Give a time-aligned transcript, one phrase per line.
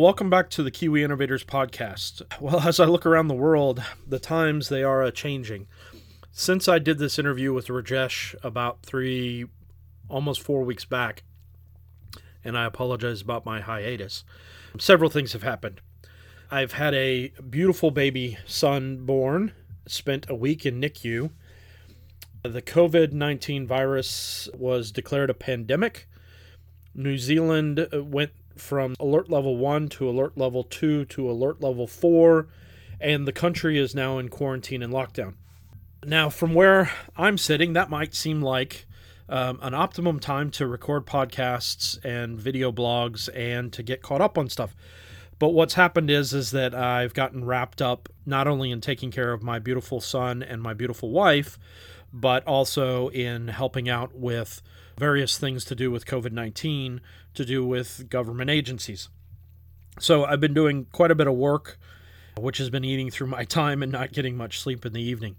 [0.00, 2.20] Welcome back to the Kiwi Innovators podcast.
[2.40, 5.68] Well, as I look around the world, the times they are changing.
[6.32, 9.46] Since I did this interview with Rajesh about three,
[10.08, 11.22] almost four weeks back,
[12.42, 14.24] and I apologize about my hiatus,
[14.80, 15.80] several things have happened.
[16.50, 19.52] I've had a beautiful baby son born,
[19.86, 21.30] spent a week in NICU.
[22.42, 26.08] The COVID 19 virus was declared a pandemic.
[26.96, 32.46] New Zealand went from alert level 1 to alert level 2 to alert level 4,
[33.00, 35.34] and the country is now in quarantine and lockdown.
[36.04, 38.86] Now, from where I'm sitting, that might seem like
[39.28, 44.36] um, an optimum time to record podcasts and video blogs and to get caught up
[44.36, 44.76] on stuff.
[45.38, 49.32] But what's happened is is that I've gotten wrapped up not only in taking care
[49.32, 51.58] of my beautiful son and my beautiful wife,
[52.12, 54.62] but also in helping out with
[54.98, 57.00] various things to do with COVID 19,
[57.34, 59.08] to do with government agencies.
[59.98, 61.78] So I've been doing quite a bit of work,
[62.38, 65.36] which has been eating through my time and not getting much sleep in the evening.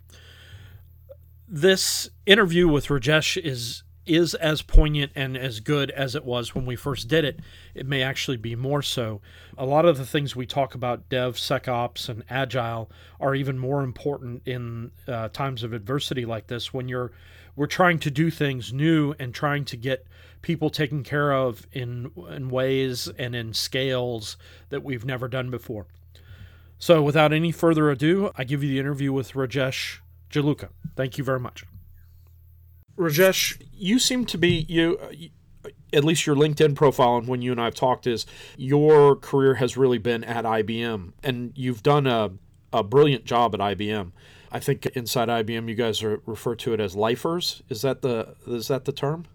[1.47, 6.65] This interview with Rajesh is is as poignant and as good as it was when
[6.65, 7.39] we first did it.
[7.73, 9.21] It may actually be more so.
[9.57, 12.89] A lot of the things we talk about, dev, DevSecOps and Agile,
[13.19, 17.11] are even more important in uh, times of adversity like this when you're
[17.55, 20.05] we're trying to do things new and trying to get
[20.41, 24.37] people taken care of in in ways and in scales
[24.69, 25.87] that we've never done before.
[26.77, 30.69] So, without any further ado, I give you the interview with Rajesh Jaluka.
[30.95, 31.65] Thank you very much.
[32.97, 34.99] Rajesh, you seem to be you
[35.91, 38.25] at least your LinkedIn profile and when you and I have talked is
[38.57, 42.31] your career has really been at IBM and you've done a,
[42.71, 44.11] a brilliant job at IBM.
[44.55, 47.61] I think inside IBM you guys are, refer to it as lifers.
[47.67, 49.25] Is that the is that the term?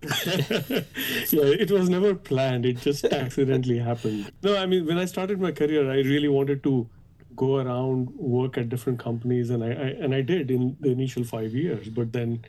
[0.02, 2.64] yeah, it was never planned.
[2.64, 4.30] It just accidentally happened.
[4.44, 6.88] No, I mean when I started my career, I really wanted to
[7.34, 11.24] go around, work at different companies, and I, I and I did in the initial
[11.24, 11.88] five years.
[11.88, 12.44] But then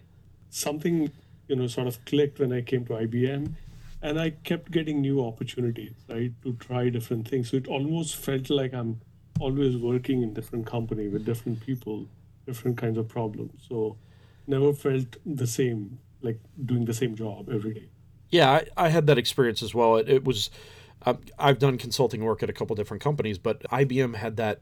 [0.52, 1.10] something
[1.48, 3.52] you know sort of clicked when I came to IBM,
[4.04, 7.50] and I kept getting new opportunities, right, to try different things.
[7.50, 9.02] So it almost felt like I'm
[9.40, 12.08] always working in different company with different people,
[12.46, 13.64] different kinds of problems.
[13.68, 13.98] So
[14.48, 17.90] never felt the same, like doing the same job every day.
[18.30, 19.96] Yeah, I, I had that experience as well.
[19.98, 20.50] It, it was,
[21.06, 24.62] uh, I've done consulting work at a couple different companies, but IBM had that.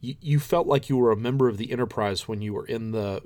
[0.00, 2.90] You, you felt like you were a member of the enterprise when you were in
[2.90, 3.22] the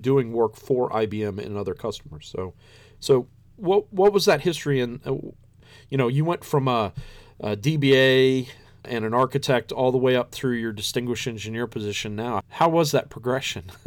[0.00, 2.28] doing work for IBM and other customers.
[2.34, 2.54] So,
[3.00, 4.80] so what what was that history?
[4.80, 5.14] And uh,
[5.88, 6.92] you know, you went from a,
[7.40, 8.48] a DBA
[8.88, 12.42] and an architect all the way up through your distinguished engineer position now.
[12.48, 13.70] How was that progression?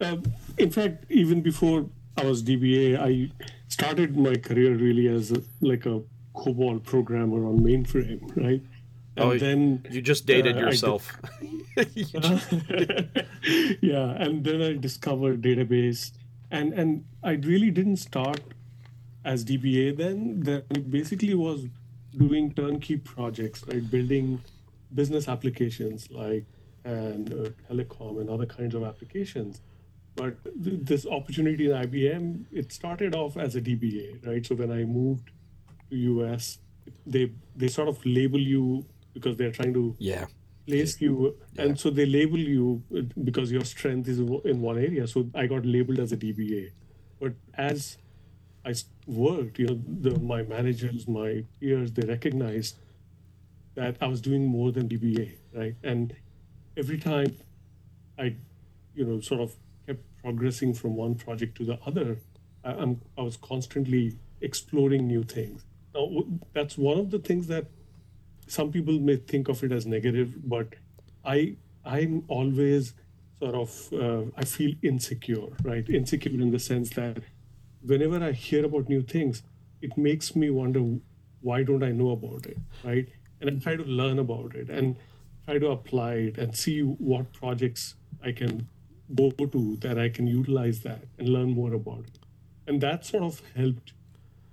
[0.00, 0.16] uh,
[0.58, 3.32] in fact, even before I was DBA, I
[3.68, 6.02] started my career really as a, like a
[6.34, 8.62] COBOL programmer on mainframe, right?
[9.16, 11.12] And oh, then you just dated uh, yourself.
[11.76, 12.52] just...
[13.82, 16.12] yeah, and then I discovered database,
[16.50, 18.40] and and I really didn't start
[19.24, 20.40] as DBA then.
[20.40, 21.66] Then it basically was
[22.16, 23.88] doing turnkey projects, right?
[23.90, 24.42] Building
[24.94, 26.44] business applications like
[26.84, 29.60] and uh, telecom and other kinds of applications.
[30.16, 34.44] But th- this opportunity in IBM, it started off as a DBA, right?
[34.44, 35.30] So when I moved
[35.90, 36.58] to US,
[37.06, 38.84] they they sort of label you
[39.14, 40.26] because they're trying to yeah
[40.66, 41.64] place you, yeah.
[41.64, 45.06] and so they label you uh, because your strength is in one area.
[45.06, 46.70] So I got labeled as a DBA,
[47.20, 47.98] but as
[48.64, 48.74] I
[49.06, 52.76] worked, you know, the, my managers, my peers, they recognized
[53.74, 55.74] that I was doing more than DBA, right?
[55.82, 56.14] And
[56.76, 57.36] every time
[58.18, 58.36] I,
[58.94, 59.54] you know, sort of
[59.86, 62.18] kept progressing from one project to the other,
[62.64, 65.64] I, I'm, I was constantly exploring new things.
[65.94, 67.66] Now, that's one of the things that
[68.46, 70.74] some people may think of it as negative, but
[71.24, 72.94] I, I'm always
[73.38, 75.88] sort of, uh, I feel insecure, right?
[75.88, 77.18] Insecure in the sense that
[77.82, 79.42] whenever I hear about new things,
[79.80, 80.84] it makes me wonder
[81.40, 83.08] why don't I know about it, right?
[83.40, 84.96] And I try to learn about it and
[85.46, 88.68] try to apply it and see what projects I can
[89.14, 92.18] go to that I can utilize that and learn more about it.
[92.66, 93.92] And that sort of helped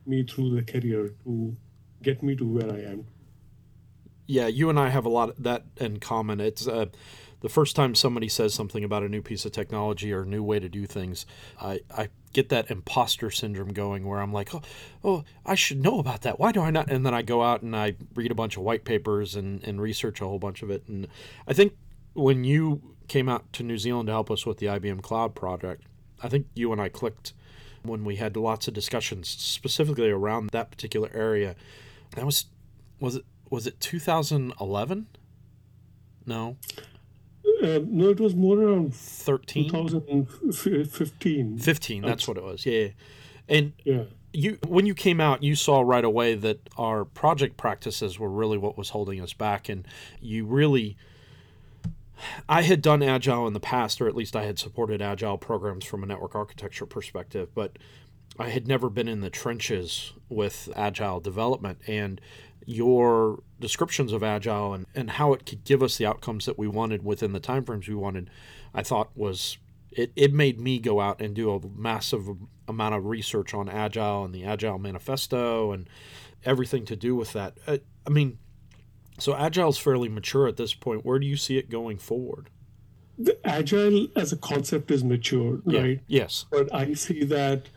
[0.06, 1.56] me through the career to
[2.02, 3.06] get me to where I am.
[4.26, 6.40] Yeah, you and I have a lot of that in common.
[6.40, 6.88] It's uh,
[7.42, 10.44] the first time somebody says something about a new piece of technology or a new
[10.44, 11.26] way to do things,
[11.62, 14.62] I, I get that imposter syndrome going where I'm like, oh,
[15.04, 16.40] oh, I should know about that.
[16.40, 16.90] Why do I not?
[16.90, 19.82] And then I go out and I read a bunch of white papers and, and
[19.82, 20.84] research a whole bunch of it.
[20.88, 21.08] And
[21.48, 21.74] I think
[22.14, 25.84] when you came out to New Zealand to help us with the IBM Cloud project,
[26.22, 27.34] I think you and I clicked
[27.84, 31.56] when we had lots of discussions specifically around that particular area.
[32.16, 32.46] That was
[33.00, 35.08] was it was it 2011?
[36.26, 36.58] No.
[37.64, 41.58] Uh, no, it was more around 13 2015.
[41.58, 42.66] 15, that's what it was.
[42.66, 42.90] Yeah.
[43.50, 44.04] And Yeah.
[44.34, 48.58] you when you came out you saw right away that our project practices were really
[48.58, 49.88] what was holding us back and
[50.22, 50.98] you really
[52.50, 55.86] I had done agile in the past or at least I had supported agile programs
[55.86, 57.78] from a network architecture perspective but
[58.38, 62.20] I had never been in the trenches with agile development and
[62.70, 66.68] your descriptions of agile and, and how it could give us the outcomes that we
[66.68, 68.30] wanted within the timeframes we wanted
[68.74, 69.58] I thought was
[69.90, 72.28] it, it made me go out and do a massive
[72.68, 75.90] amount of research on agile and the agile manifesto and
[76.44, 78.38] everything to do with that uh, i mean
[79.18, 82.50] so agile is fairly mature at this point where do you see it going forward
[83.18, 85.82] The agile as a concept is mature, Yeah.
[85.82, 86.00] right?
[86.08, 87.70] yes But I see that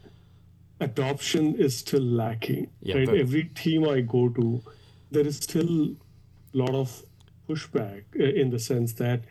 [0.81, 2.69] adoption is still lacking.
[2.83, 3.07] Yeah, right?
[3.07, 4.63] but- Every team I go to,
[5.11, 5.97] there is still
[6.55, 7.03] a lot of
[7.49, 9.23] pushback uh, in the sense that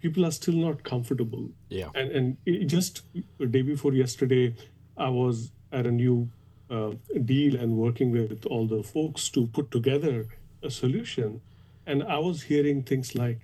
[0.00, 1.48] people are still not comfortable.
[1.68, 3.02] yeah And and just
[3.38, 4.54] the day before yesterday,
[4.96, 6.30] I was at a new
[6.70, 6.92] uh,
[7.24, 10.26] deal and working with all the folks to put together
[10.62, 11.40] a solution,
[11.86, 13.40] and I was hearing things like,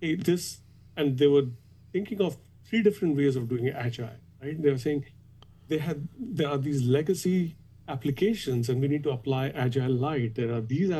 [0.00, 0.60] "Hey, this,"
[0.96, 1.46] and they were
[1.92, 2.36] thinking of
[2.68, 4.18] three different ways of doing agile.
[4.42, 4.60] Right?
[4.62, 5.04] They were saying
[5.68, 7.56] they had there are these legacy
[7.88, 10.34] applications, and we need to apply agile light.
[10.34, 10.90] There are these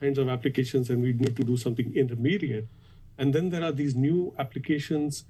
[0.00, 2.66] kinds of applications, and we need to do something intermediate.
[3.18, 5.24] And then there are these new applications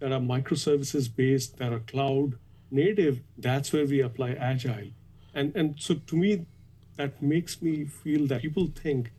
[0.00, 2.34] that are microservices based, that are cloud
[2.70, 3.20] native.
[3.38, 4.90] That's where we apply agile.
[5.34, 6.46] And and so to me,
[6.96, 9.12] that makes me feel that people think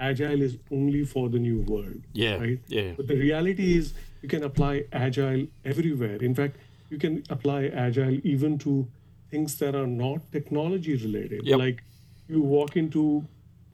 [0.00, 2.00] agile is only for the new world.
[2.12, 2.58] Yeah, Right.
[2.66, 2.92] yeah.
[2.96, 3.92] But the reality is
[4.22, 6.16] you can apply agile everywhere.
[6.16, 6.56] In fact,
[6.90, 8.88] you can apply agile even to
[9.34, 11.44] things that are not technology related.
[11.44, 11.58] Yep.
[11.58, 11.82] Like
[12.28, 13.04] you walk into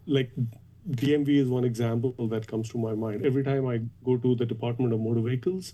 [0.06, 0.30] like
[1.02, 3.26] DMV is one example that comes to my mind.
[3.30, 5.72] Every time I go to the Department of Motor Vehicles,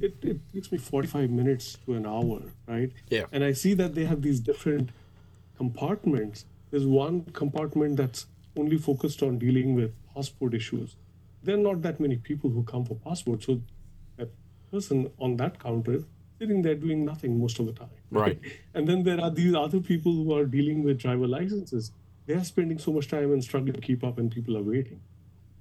[0.00, 2.92] it, it takes me 45 minutes to an hour, right?
[3.08, 3.24] Yeah.
[3.32, 4.90] And I see that they have these different
[5.56, 6.44] compartments.
[6.70, 8.26] There's one compartment that's
[8.56, 10.96] only focused on dealing with passport issues.
[11.42, 13.42] There are not that many people who come for passport.
[13.42, 13.60] So
[14.16, 14.30] that
[14.70, 16.04] person on that counter
[16.38, 17.98] sitting there doing nothing most of the time.
[18.20, 18.38] Right.
[18.74, 21.92] And then there are these other people who are dealing with driver licenses.
[22.26, 25.00] They are spending so much time and struggling to keep up, and people are waiting.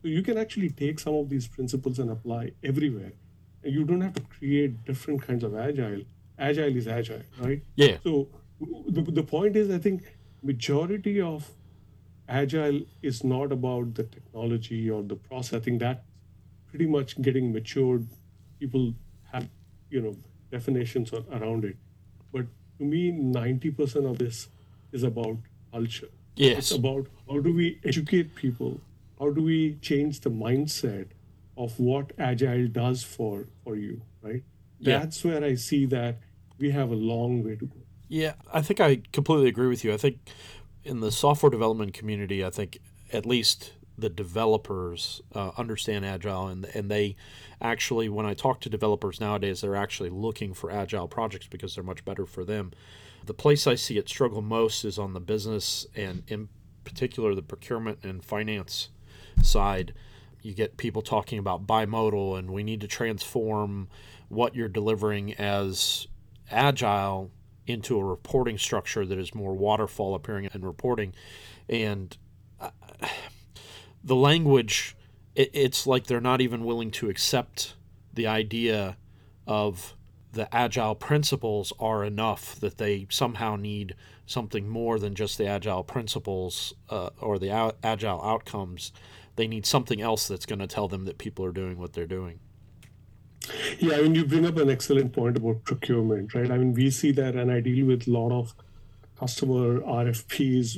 [0.02, 3.14] So you can actually take some of these principles and apply everywhere.
[3.64, 6.02] You don't have to create different kinds of agile.
[6.38, 7.62] Agile is agile, right?
[7.76, 8.28] yeah So
[8.88, 10.04] the, the point is, I think
[10.42, 11.50] majority of
[12.28, 15.62] agile is not about the technology or the process.
[15.62, 16.04] I think that
[16.68, 18.08] pretty much getting matured.
[18.60, 18.94] People
[19.32, 19.48] have,
[19.90, 20.16] you know,
[20.52, 21.78] definitions around it.
[22.34, 22.48] But
[22.80, 24.48] to me, 90% of this
[24.92, 25.38] is about
[25.72, 26.10] culture.
[26.36, 28.80] yes It's about how do we educate people?
[29.20, 29.60] How do we
[29.90, 31.08] change the mindset
[31.66, 34.44] of what agile does for for you, right?
[34.80, 35.00] Yeah.
[35.00, 36.18] That's where I see that
[36.58, 37.78] we have a long way to go.
[38.08, 39.94] Yeah, I think I completely agree with you.
[39.94, 40.18] I think
[40.84, 42.80] in the software development community, I think
[43.12, 47.16] at least the developers uh, understand agile, and and they
[47.62, 51.84] actually, when I talk to developers nowadays, they're actually looking for agile projects because they're
[51.84, 52.72] much better for them.
[53.26, 56.50] The place I see it struggle most is on the business and, in
[56.84, 58.90] particular, the procurement and finance
[59.42, 59.94] side.
[60.42, 63.88] You get people talking about bimodal, and we need to transform
[64.28, 66.08] what you're delivering as
[66.52, 67.32] agile
[67.66, 71.14] into a reporting structure that is more waterfall appearing and reporting.
[71.70, 72.18] And
[72.60, 72.72] uh,
[74.04, 74.96] the language,
[75.36, 77.76] it, it's like they're not even willing to accept
[78.14, 78.98] the idea
[79.48, 79.96] of
[80.32, 83.96] the agile principles are enough that they somehow need
[84.26, 88.92] something more than just the agile principles uh, or the out- agile outcomes.
[89.36, 92.08] They need something else that's going to tell them that people are doing what they're
[92.08, 92.40] doing.
[93.80, 96.50] Yeah, I mean, you bring up an excellent point about procurement, right?
[96.50, 98.56] I mean, we see that, and I deal with a lot of
[99.24, 100.70] customer RFPs,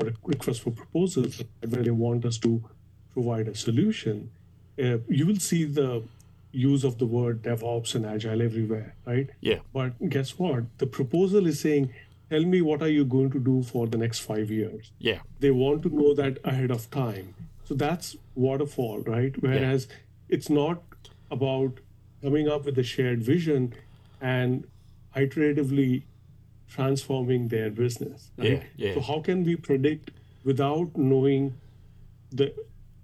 [0.00, 2.62] or requests for proposals, where they want us to
[3.14, 4.30] provide a solution.
[4.78, 6.02] Uh, you will see the
[6.52, 9.28] use of the word DevOps and Agile everywhere, right?
[9.40, 9.60] Yeah.
[9.72, 10.64] But guess what?
[10.78, 11.84] The proposal is saying,
[12.30, 14.92] tell me what are you going to do for the next five years?
[14.98, 15.20] Yeah.
[15.40, 17.34] they want to know that ahead of time.
[17.64, 19.34] So that's waterfall, right?
[19.42, 19.88] Whereas
[20.28, 20.82] it's not
[21.30, 21.72] about
[22.22, 23.74] coming up with a shared vision
[24.20, 24.66] and
[25.16, 26.02] iteratively
[26.74, 28.30] transforming their business.
[28.36, 28.50] Right?
[28.50, 28.94] Yeah, yeah.
[28.94, 30.10] So how can we predict
[30.44, 31.54] without knowing
[32.30, 32.54] the,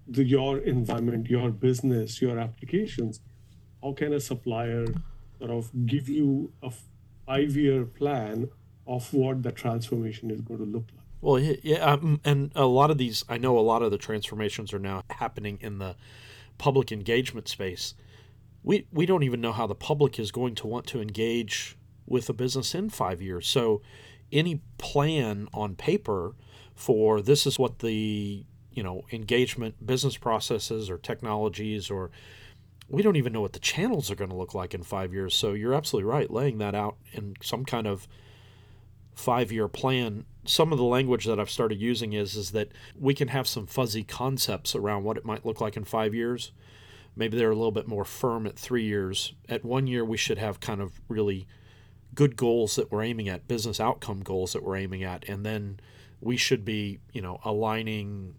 [0.07, 3.21] the your environment, your business, your applications?
[3.81, 4.85] How can a supplier
[5.39, 6.71] sort of give you a
[7.25, 8.49] five-year plan
[8.85, 11.05] of what the transformation is going to look like?
[11.21, 14.73] Well, yeah, um, and a lot of these, I know a lot of the transformations
[14.73, 15.95] are now happening in the
[16.57, 17.93] public engagement space.
[18.63, 22.29] We we don't even know how the public is going to want to engage with
[22.29, 23.47] a business in five years.
[23.47, 23.81] So,
[24.31, 26.35] any plan on paper
[26.73, 32.09] for this is what the you know engagement business processes or technologies or
[32.91, 35.33] we don't even know what the channels are going to look like in five years.
[35.33, 38.05] So you're absolutely right, laying that out in some kind of
[39.15, 40.25] five year plan.
[40.45, 43.65] Some of the language that I've started using is is that we can have some
[43.65, 46.51] fuzzy concepts around what it might look like in five years.
[47.15, 49.33] Maybe they're a little bit more firm at three years.
[49.47, 51.47] At one year, we should have kind of really
[52.13, 55.79] good goals that we're aiming at, business outcome goals that we're aiming at, and then
[56.19, 58.35] we should be, you know, aligning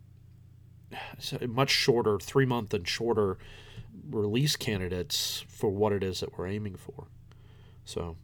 [1.48, 3.38] much shorter, three month and shorter
[4.10, 7.06] release candidates for what it is that we're aiming for.
[7.84, 8.16] So,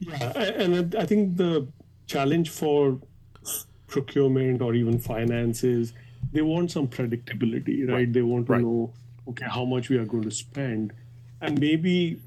[0.00, 1.68] yeah, and I think the
[2.06, 2.98] challenge for
[3.86, 5.92] procurement or even finance is
[6.32, 7.94] they want some predictability, right?
[7.94, 8.12] right.
[8.12, 8.62] They want to right.
[8.62, 8.92] know,
[9.28, 10.92] okay, how much we are going to spend,
[11.40, 12.20] and maybe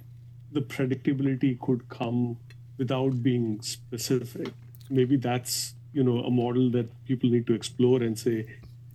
[0.51, 2.38] the predictability could come
[2.77, 4.49] without being specific.
[4.89, 8.47] Maybe that's you know a model that people need to explore and say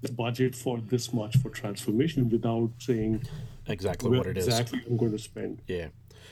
[0.02, 3.22] the budget for this much for transformation without saying
[3.66, 4.60] exactly what it exactly is.
[4.60, 5.62] Exactly, I'm going to spend.
[5.66, 5.88] Yeah.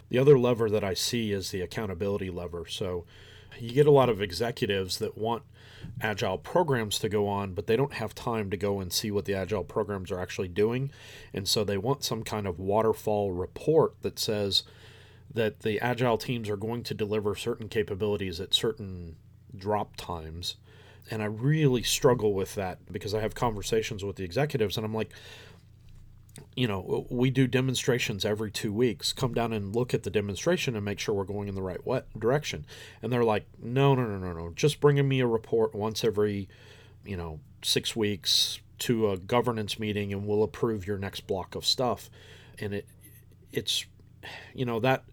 [0.09, 2.67] The other lever that I see is the accountability lever.
[2.69, 3.05] So
[3.59, 5.43] you get a lot of executives that want
[6.01, 9.25] agile programs to go on, but they don't have time to go and see what
[9.25, 10.91] the agile programs are actually doing.
[11.33, 14.63] And so they want some kind of waterfall report that says
[15.33, 19.17] that the agile teams are going to deliver certain capabilities at certain
[19.57, 20.57] drop times.
[21.11, 24.95] And I really struggle with that because I have conversations with the executives and I'm
[24.95, 25.13] like,
[26.55, 29.13] you know, we do demonstrations every two weeks.
[29.13, 31.81] Come down and look at the demonstration and make sure we're going in the right
[32.19, 32.67] direction.
[33.03, 34.53] And they're like, no, no, no, no, no.
[34.55, 36.49] Just bringing me a report once every,
[37.05, 41.65] you know, six weeks to a governance meeting, and we'll approve your next block of
[41.65, 42.11] stuff.
[42.59, 42.87] And it,
[43.53, 43.87] it's,
[44.55, 45.05] you know, that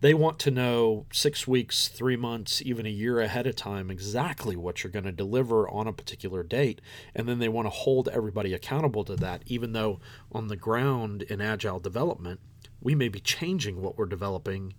[0.00, 4.54] they want to know six weeks, three months, even a year ahead of time exactly
[4.54, 6.80] what you're going to deliver on a particular date.
[7.14, 10.00] And then they want to hold everybody accountable to that, even though
[10.30, 12.40] on the ground in agile development,
[12.80, 14.74] we may be changing what we're developing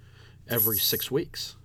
[0.48, 1.56] every six weeks.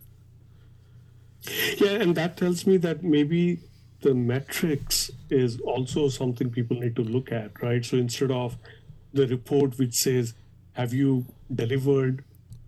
[1.77, 3.61] Yeah, and that tells me that maybe
[4.01, 7.85] the metrics is also something people need to look at, right?
[7.85, 8.57] So instead of
[9.13, 10.35] the report which says,
[10.73, 12.25] have you delivered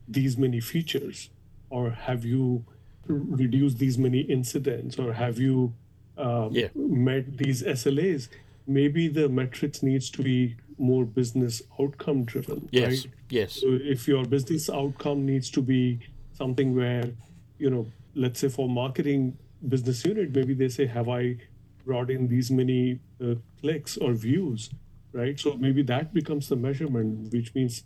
[0.09, 1.31] these many features
[1.71, 2.65] or have you
[3.07, 5.75] reduced these many incidents or have you
[6.17, 6.69] um, yeah.
[6.75, 8.29] met these SLAs?
[8.67, 12.69] Maybe the metrics needs to be more business outcome driven.
[12.71, 12.89] Yes.
[12.89, 13.07] Right?
[13.31, 13.61] Yes.
[13.61, 16.01] So if your business outcome needs to be
[16.33, 17.11] something where,
[17.59, 19.37] you know, let's say for marketing
[19.69, 21.37] business unit, maybe they say, have I
[21.85, 24.71] brought in these many uh, clicks or views,
[25.13, 25.39] right?
[25.39, 27.85] So maybe that becomes the measurement, which means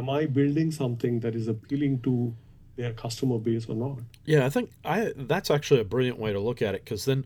[0.00, 2.34] am I building something that is appealing to
[2.76, 3.98] their customer base or not?
[4.24, 7.24] Yeah, I think I that's actually a brilliant way to look at it because then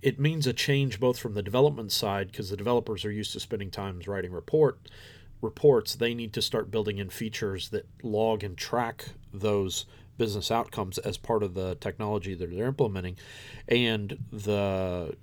[0.00, 3.40] it means a change both from the development side because the developers are used to
[3.40, 4.78] spending times writing report
[5.40, 10.98] reports they need to start building in features that log and track those business outcomes
[10.98, 13.16] as part of the technology that they're implementing
[13.68, 15.16] and the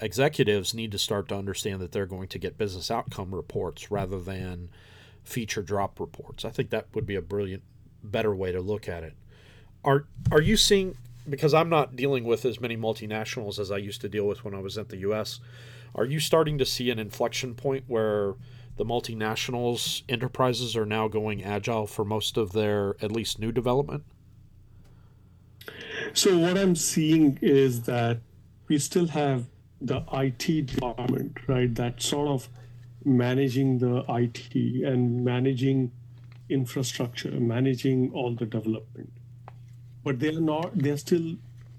[0.00, 4.20] executives need to start to understand that they're going to get business outcome reports rather
[4.20, 4.70] than
[5.24, 6.44] feature drop reports.
[6.44, 7.62] I think that would be a brilliant,
[8.02, 9.14] better way to look at it.
[9.84, 10.96] Are are you seeing?
[11.28, 14.54] Because I'm not dealing with as many multinationals as I used to deal with when
[14.54, 15.40] I was at the U.S.
[15.94, 18.34] Are you starting to see an inflection point where
[18.76, 24.04] the multinationals enterprises are now going agile for most of their at least new development?
[26.12, 28.18] So what I'm seeing is that
[28.68, 29.46] we still have
[29.80, 31.74] the IT department, right?
[31.74, 32.48] That sort of
[33.04, 35.92] managing the IT and managing
[36.48, 39.12] infrastructure, managing all the development.
[40.02, 41.36] But they're not, they're still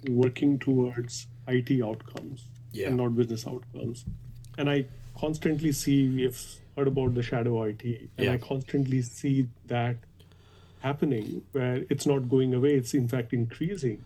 [0.10, 2.88] working towards IT outcomes yeah.
[2.88, 4.06] and not business outcomes.
[4.58, 4.86] And I
[5.18, 6.40] constantly see, we have
[6.76, 8.34] heard about the shadow IT, and yeah.
[8.34, 9.98] I constantly see that
[10.82, 14.04] happening where it's not going away, it's in fact increasing.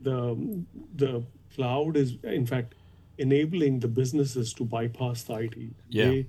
[0.00, 0.64] The,
[0.94, 1.22] the
[1.54, 2.74] cloud is, in fact,
[3.18, 5.56] enabling the businesses to bypass the IT.
[5.88, 6.06] Yeah.
[6.06, 6.26] They,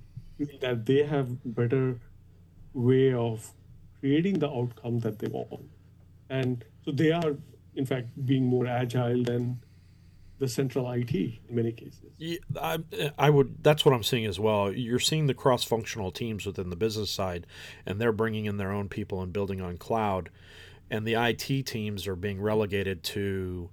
[0.61, 1.99] that they have better
[2.73, 3.51] way of
[3.99, 5.69] creating the outcome that they want
[6.29, 7.35] and so they are
[7.75, 9.59] in fact being more agile than
[10.39, 12.11] the central IT in many cases.
[12.17, 12.79] Yeah, I,
[13.17, 13.63] I would.
[13.63, 14.73] That's what I'm seeing as well.
[14.73, 17.47] You're seeing the cross-functional teams within the business side,
[17.85, 20.29] and they're bringing in their own people and building on cloud,
[20.89, 23.69] and the IT teams are being relegated to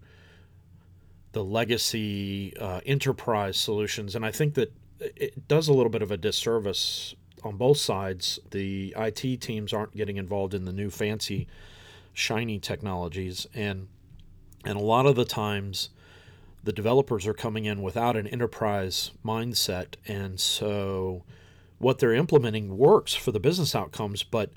[1.32, 6.10] the legacy uh, enterprise solutions, and I think that it does a little bit of
[6.10, 8.38] a disservice on both sides.
[8.50, 11.46] The IT teams aren't getting involved in the new fancy,
[12.12, 13.88] shiny technologies, and
[14.64, 15.88] and a lot of the times,
[16.62, 21.24] the developers are coming in without an enterprise mindset, and so
[21.78, 24.52] what they're implementing works for the business outcomes, but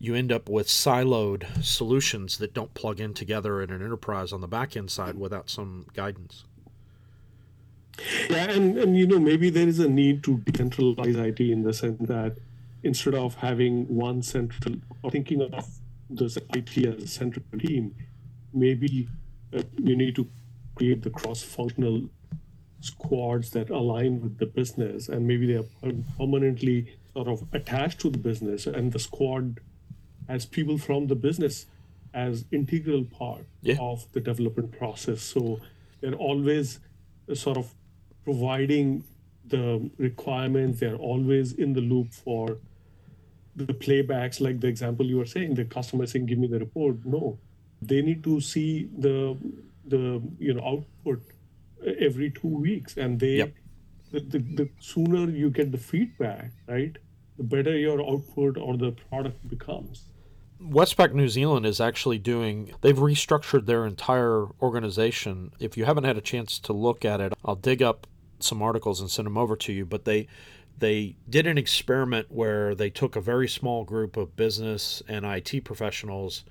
[0.00, 4.40] you end up with siloed solutions that don't plug in together in an enterprise on
[4.40, 6.44] the back end side without some guidance.
[8.30, 11.72] Yeah, and, and you know, maybe there is a need to decentralize IT in the
[11.72, 12.38] sense that
[12.82, 15.66] instead of having one central or thinking of
[16.10, 17.94] this IT as a central team,
[18.52, 19.08] maybe
[19.56, 20.28] uh, you need to
[20.74, 22.08] create the cross-functional
[22.80, 28.10] squads that align with the business, and maybe they are permanently sort of attached to
[28.10, 29.60] the business, and the squad
[30.28, 31.66] as people from the business
[32.12, 33.76] as integral part yeah.
[33.80, 35.20] of the development process.
[35.22, 35.60] So
[36.00, 36.80] they're always
[37.32, 37.74] sort of
[38.24, 39.04] providing
[39.46, 40.80] the requirements.
[40.80, 42.58] They're always in the loop for
[43.56, 47.04] the playbacks, like the example you were saying, the customer saying, "Give me the report."
[47.04, 47.38] No,
[47.80, 49.36] they need to see the
[49.86, 51.22] the you know output
[52.00, 53.54] every two weeks, and they yep.
[54.10, 56.96] the, the, the sooner you get the feedback, right,
[57.36, 60.04] the better your output or the product becomes.
[60.62, 65.50] Westpac New Zealand is actually doing, they've restructured their entire organization.
[65.58, 68.06] If you haven't had a chance to look at it, I'll dig up
[68.40, 69.84] some articles and send them over to you.
[69.84, 70.26] But they,
[70.78, 75.64] they did an experiment where they took a very small group of business and IT
[75.64, 76.44] professionals,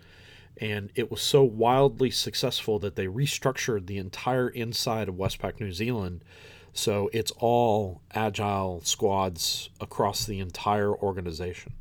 [0.58, 5.72] and it was so wildly successful that they restructured the entire inside of Westpac New
[5.72, 6.24] Zealand.
[6.74, 11.74] So it's all agile squads across the entire organization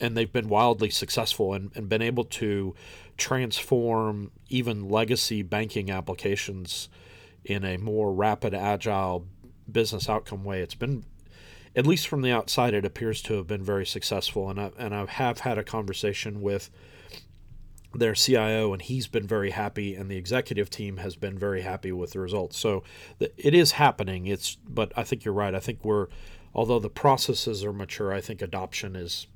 [0.00, 2.74] and they've been wildly successful and, and been able to
[3.16, 6.88] transform even legacy banking applications
[7.44, 9.26] in a more rapid, agile
[9.70, 10.60] business outcome way.
[10.60, 11.04] It's been,
[11.76, 14.50] at least from the outside, it appears to have been very successful.
[14.50, 16.70] And I, and I have had a conversation with
[17.94, 21.92] their CIO, and he's been very happy, and the executive team has been very happy
[21.92, 22.58] with the results.
[22.58, 22.82] So
[23.20, 24.26] it is happening.
[24.26, 25.54] It's, but I think you're right.
[25.54, 26.08] I think we're,
[26.54, 29.26] although the processes are mature, I think adoption is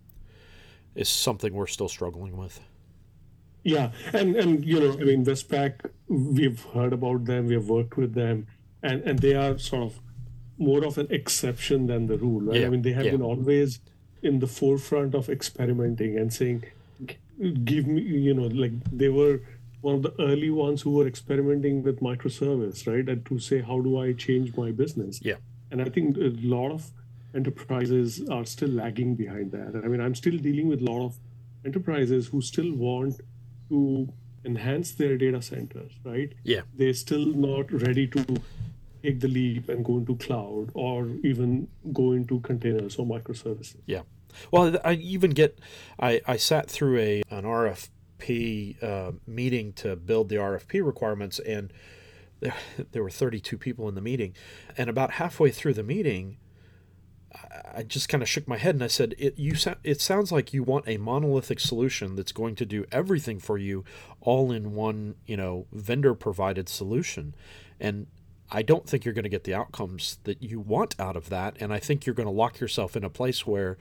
[0.94, 2.60] is something we're still struggling with.
[3.64, 8.14] Yeah, and and you know, I mean, Westpac, we've heard about them, we've worked with
[8.14, 8.46] them,
[8.82, 10.00] and and they are sort of
[10.58, 12.60] more of an exception than the rule, right?
[12.60, 12.66] Yeah.
[12.66, 13.12] I mean, they have yeah.
[13.12, 13.80] been always
[14.22, 16.64] in the forefront of experimenting and saying,
[17.64, 19.40] "Give me," you know, like they were
[19.80, 23.08] one of the early ones who were experimenting with microservice, right?
[23.08, 25.36] And to say, "How do I change my business?" Yeah,
[25.70, 26.90] and I think a lot of
[27.34, 29.80] enterprises are still lagging behind that.
[29.84, 31.18] I mean, I'm still dealing with a lot of
[31.64, 33.20] enterprises who still want
[33.68, 34.12] to
[34.44, 36.32] enhance their data centers, right?
[36.42, 36.62] Yeah.
[36.74, 38.24] They're still not ready to
[39.02, 43.76] take the leap and go into cloud or even go into containers or microservices.
[43.86, 44.02] Yeah.
[44.50, 45.58] Well, I even get,
[45.98, 51.72] I, I sat through a an RFP uh, meeting to build the RFP requirements, and
[52.40, 52.54] there,
[52.92, 54.34] there were 32 people in the meeting.
[54.76, 56.36] And about halfway through the meeting,
[57.74, 60.54] I just kind of shook my head and I said, "It you it sounds like
[60.54, 63.84] you want a monolithic solution that's going to do everything for you,
[64.20, 67.34] all in one, you know, vendor provided solution."
[67.78, 68.06] And
[68.50, 71.56] I don't think you're going to get the outcomes that you want out of that.
[71.60, 73.76] And I think you're going to lock yourself in a place where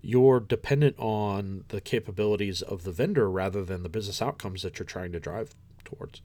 [0.00, 4.86] you're dependent on the capabilities of the vendor rather than the business outcomes that you're
[4.86, 6.20] trying to drive towards.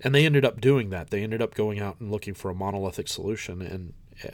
[0.00, 1.10] And they ended up doing that.
[1.10, 3.62] They ended up going out and looking for a monolithic solution.
[3.62, 4.30] And eh,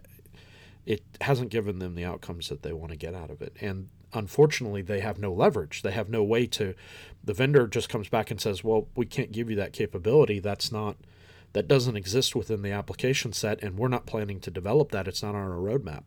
[0.89, 3.55] it hasn't given them the outcomes that they want to get out of it.
[3.61, 5.83] And unfortunately, they have no leverage.
[5.83, 6.75] They have no way to.
[7.23, 10.41] The vendor just comes back and says, "Well, we can't give you that capability.
[10.41, 10.97] That's not."
[11.53, 15.07] That doesn't exist within the application set, and we're not planning to develop that.
[15.07, 16.05] It's not on our roadmap.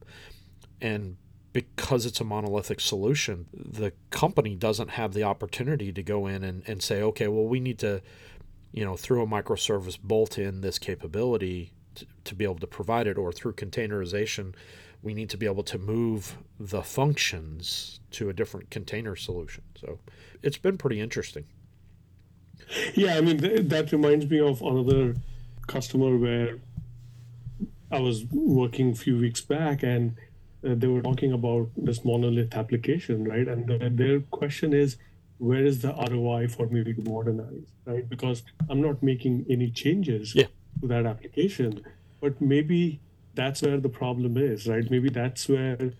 [0.81, 1.17] And
[1.53, 6.63] because it's a monolithic solution, the company doesn't have the opportunity to go in and,
[6.67, 8.01] and say, okay, well, we need to,
[8.71, 13.07] you know, through a microservice bolt in this capability to, to be able to provide
[13.07, 14.53] it, or through containerization,
[15.01, 19.63] we need to be able to move the functions to a different container solution.
[19.79, 19.99] So
[20.43, 21.45] it's been pretty interesting.
[22.93, 25.15] Yeah, I mean, th- that reminds me of another
[25.67, 26.59] customer where
[27.91, 30.15] I was working a few weeks back and
[30.65, 33.47] uh, they were talking about this monolith application, right?
[33.47, 34.97] And the, their question is,
[35.39, 38.07] where is the ROI for me to modernize, right?
[38.07, 40.35] Because I'm not making any changes.
[40.35, 40.45] Yeah
[40.81, 41.83] to that application.
[42.19, 42.99] But maybe
[43.35, 44.89] that's where the problem is, right?
[44.89, 45.93] Maybe that's where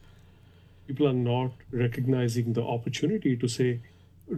[0.88, 3.82] people are not recognizing the opportunity to say,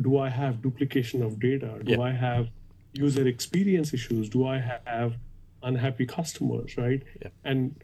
[0.02, 1.80] do I have duplication of data?
[1.84, 2.02] Do yeah.
[2.02, 2.50] I have
[2.94, 4.30] user experience issues?
[4.30, 5.16] Do I have
[5.62, 7.02] unhappy customers, right?
[7.22, 7.30] Yeah.
[7.44, 7.76] And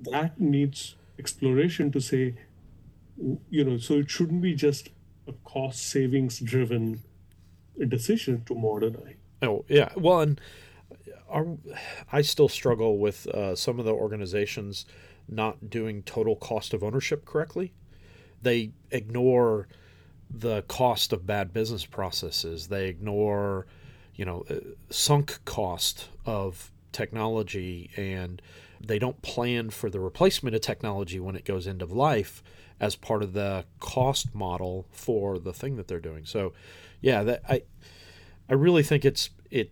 [0.00, 2.34] that needs exploration to say,
[3.50, 4.88] you know, so it shouldn't be just
[5.26, 7.02] a cost savings driven
[7.88, 9.16] decision to modernize.
[9.40, 10.40] Oh yeah, well, and
[12.12, 14.86] I still struggle with uh, some of the organizations
[15.28, 17.72] not doing total cost of ownership correctly.
[18.42, 19.68] They ignore
[20.30, 22.68] the cost of bad business processes.
[22.68, 23.66] They ignore,
[24.14, 24.56] you know, uh,
[24.90, 28.42] sunk cost of technology, and
[28.80, 32.42] they don't plan for the replacement of technology when it goes end of life
[32.80, 36.24] as part of the cost model for the thing that they're doing.
[36.24, 36.52] So,
[37.00, 37.62] yeah, that I
[38.48, 39.70] I really think it's it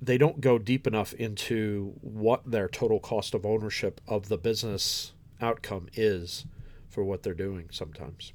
[0.00, 5.12] they don't go deep enough into what their total cost of ownership of the business
[5.40, 6.46] outcome is
[6.88, 8.32] for what they're doing sometimes.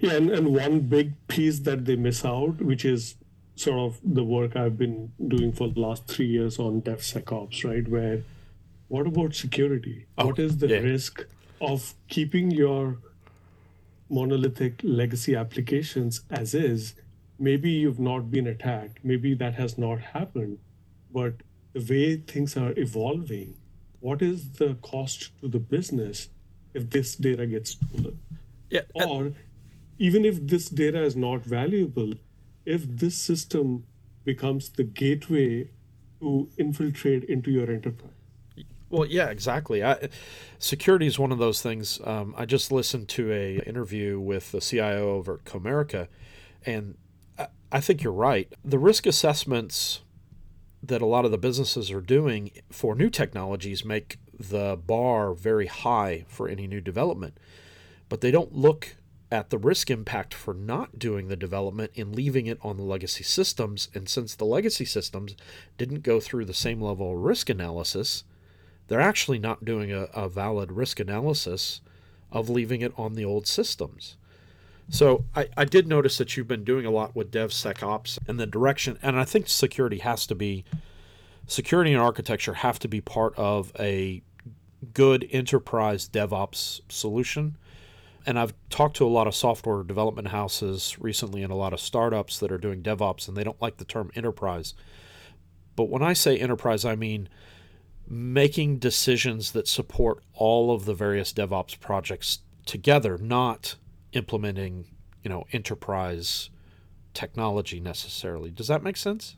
[0.00, 3.16] Yeah, and, and one big piece that they miss out, which is
[3.56, 7.88] sort of the work I've been doing for the last three years on DevSecOps, right?
[7.88, 8.22] Where
[8.88, 10.06] what about security?
[10.16, 10.78] Oh, what is the yeah.
[10.78, 11.26] risk
[11.60, 12.98] of keeping your
[14.08, 16.94] monolithic legacy applications as is?
[17.38, 20.58] Maybe you've not been attacked, maybe that has not happened,
[21.12, 21.34] but
[21.72, 23.56] the way things are evolving,
[24.00, 26.28] what is the cost to the business
[26.74, 28.18] if this data gets stolen?
[28.70, 29.32] Yeah, or
[29.98, 32.14] even if this data is not valuable,
[32.64, 33.84] if this system
[34.24, 35.70] becomes the gateway
[36.20, 38.12] to infiltrate into your enterprise.
[38.90, 39.84] Well, yeah, exactly.
[39.84, 40.08] I,
[40.58, 42.00] security is one of those things.
[42.04, 46.08] Um, I just listened to a interview with the CIO over at Comerica,
[46.64, 46.96] and
[47.70, 48.52] I, think you're right.
[48.64, 50.00] The risk assessments
[50.82, 55.66] that a lot of the businesses are doing for new technologies make the bar very
[55.66, 57.38] high for any new development,
[58.08, 58.96] but they don't look
[59.30, 63.24] at the risk impact for not doing the development and leaving it on the legacy
[63.24, 63.88] systems.
[63.94, 65.36] And since the legacy systems
[65.76, 68.24] didn't go through the same level of risk analysis,
[68.86, 71.82] they're actually not doing a, a valid risk analysis
[72.32, 74.16] of leaving it on the old systems.
[74.90, 78.46] So I, I did notice that you've been doing a lot with DevSecOps and the
[78.46, 80.64] direction, and I think security has to be
[81.46, 84.22] security and architecture have to be part of a
[84.94, 87.56] good enterprise DevOps solution.
[88.26, 91.80] And I've talked to a lot of software development houses recently and a lot of
[91.80, 94.74] startups that are doing DevOps, and they don't like the term enterprise.
[95.76, 97.28] But when I say enterprise, I mean
[98.06, 103.76] making decisions that support all of the various DevOps projects together, not
[104.18, 104.84] implementing,
[105.22, 106.50] you know, enterprise
[107.14, 108.50] technology necessarily.
[108.50, 109.36] Does that make sense?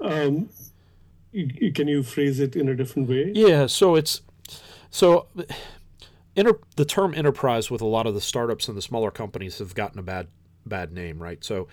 [0.00, 0.50] Um,
[1.32, 3.32] can you phrase it in a different way?
[3.34, 4.20] Yeah, so it's
[4.90, 5.28] so
[6.36, 9.74] enter, the term enterprise with a lot of the startups and the smaller companies have
[9.74, 10.28] gotten a bad
[10.66, 11.42] bad name, right?
[11.44, 11.68] So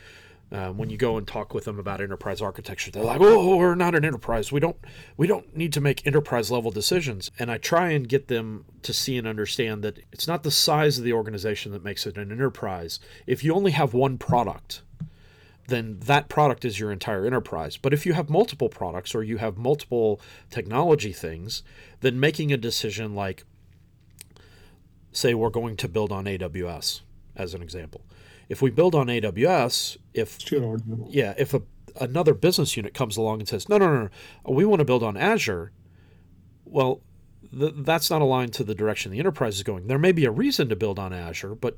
[0.52, 3.76] uh, when you go and talk with them about enterprise architecture, they're like, "Oh, we're
[3.76, 4.52] not an enterprise.
[4.52, 4.78] We don't
[5.18, 8.94] we don't need to make enterprise level decisions." And I try and get them to
[8.94, 12.32] see and understand that it's not the size of the organization that makes it an
[12.32, 13.00] enterprise.
[13.26, 14.84] If you only have one product,
[15.68, 17.76] then that product is your entire enterprise.
[17.76, 21.62] But if you have multiple products or you have multiple technology things,
[22.00, 23.44] then making a decision like,
[25.12, 27.02] say, we're going to build on AWS,
[27.36, 28.02] as an example.
[28.50, 30.78] If we build on AWS, if Sure.
[31.08, 31.62] yeah, if a,
[32.00, 35.04] another business unit comes along and says, no, no, no, no we want to build
[35.04, 35.72] on Azure,
[36.66, 37.02] well,
[37.58, 39.88] th- that's not aligned to the direction the enterprise is going.
[39.88, 41.78] There may be a reason to build on Azure, but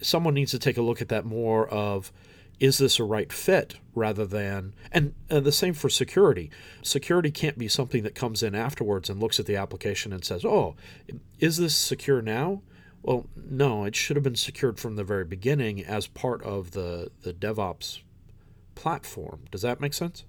[0.00, 2.12] someone needs to take a look at that more of
[2.60, 6.50] is this a right fit rather than and, and the same for security
[6.82, 10.44] security can't be something that comes in afterwards and looks at the application and says
[10.44, 10.76] oh
[11.40, 12.62] is this secure now
[13.04, 17.10] well no it should have been secured from the very beginning as part of the
[17.22, 18.00] the devops
[18.74, 20.24] platform does that make sense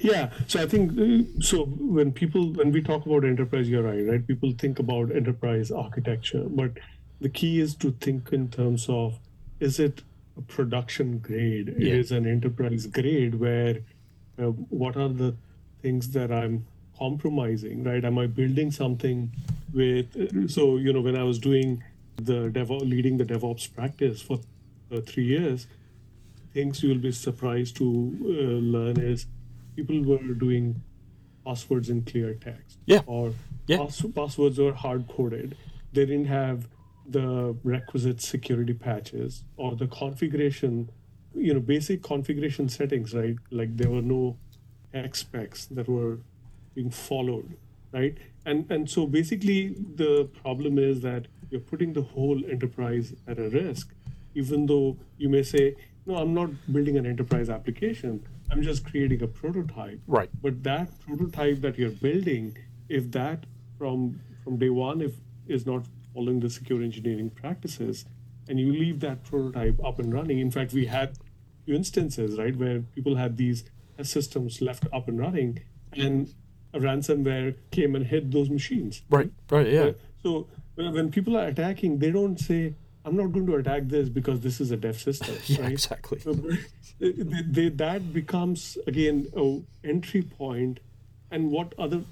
[0.00, 1.64] Yeah, so I think so.
[1.64, 4.24] When people, when we talk about enterprise, you're right, right?
[4.24, 6.72] People think about enterprise architecture, but
[7.20, 9.18] the key is to think in terms of
[9.60, 10.02] is it
[10.36, 11.74] a production grade?
[11.78, 11.94] Yeah.
[11.94, 13.78] is an enterprise grade where
[14.38, 14.50] uh,
[14.82, 15.34] what are the
[15.82, 16.66] things that I'm
[16.98, 18.04] compromising, right?
[18.04, 19.32] Am I building something
[19.74, 20.50] with?
[20.50, 21.82] So you know, when I was doing
[22.16, 24.38] the dev, leading the DevOps practice for
[24.92, 25.66] uh, three years,
[26.52, 27.84] things you'll be surprised to
[28.22, 28.28] uh,
[28.76, 29.26] learn is
[29.76, 30.80] people were doing
[31.44, 33.00] passwords in clear text Yeah.
[33.06, 33.34] or
[33.66, 33.78] Yeah.
[33.78, 35.56] pass- passwords were hard coded
[35.92, 36.68] they didn't have
[37.06, 40.88] the requisite security patches or the configuration
[41.34, 44.36] you know basic configuration settings right like there were no
[44.92, 46.18] tech specs that were
[46.74, 47.56] being followed
[47.92, 53.38] right and and so basically the problem is that you're putting the whole enterprise at
[53.38, 53.94] a risk
[54.34, 55.74] even though you may say
[56.06, 60.00] no i'm not building an enterprise application I'm just creating a prototype.
[60.06, 60.30] Right.
[60.42, 62.56] But that prototype that you're building,
[62.88, 63.46] if that
[63.78, 65.12] from from day one, if
[65.46, 68.04] is not following the secure engineering practices,
[68.48, 70.38] and you leave that prototype up and running.
[70.38, 71.18] In fact, we had
[71.64, 73.64] few instances, right, where people had these
[74.02, 75.60] systems left up and running,
[75.92, 76.34] and
[76.74, 79.02] a ransomware came and hit those machines.
[79.08, 79.30] Right.
[79.48, 79.68] Right.
[79.68, 79.92] Yeah.
[80.22, 84.40] So when people are attacking, they don't say, I'm not going to attack this because
[84.40, 85.36] this is a dev system.
[85.46, 85.72] yeah, right?
[85.72, 86.18] exactly.
[86.18, 86.32] So
[86.98, 90.80] they, they, that becomes again a entry point,
[91.30, 92.02] and what other,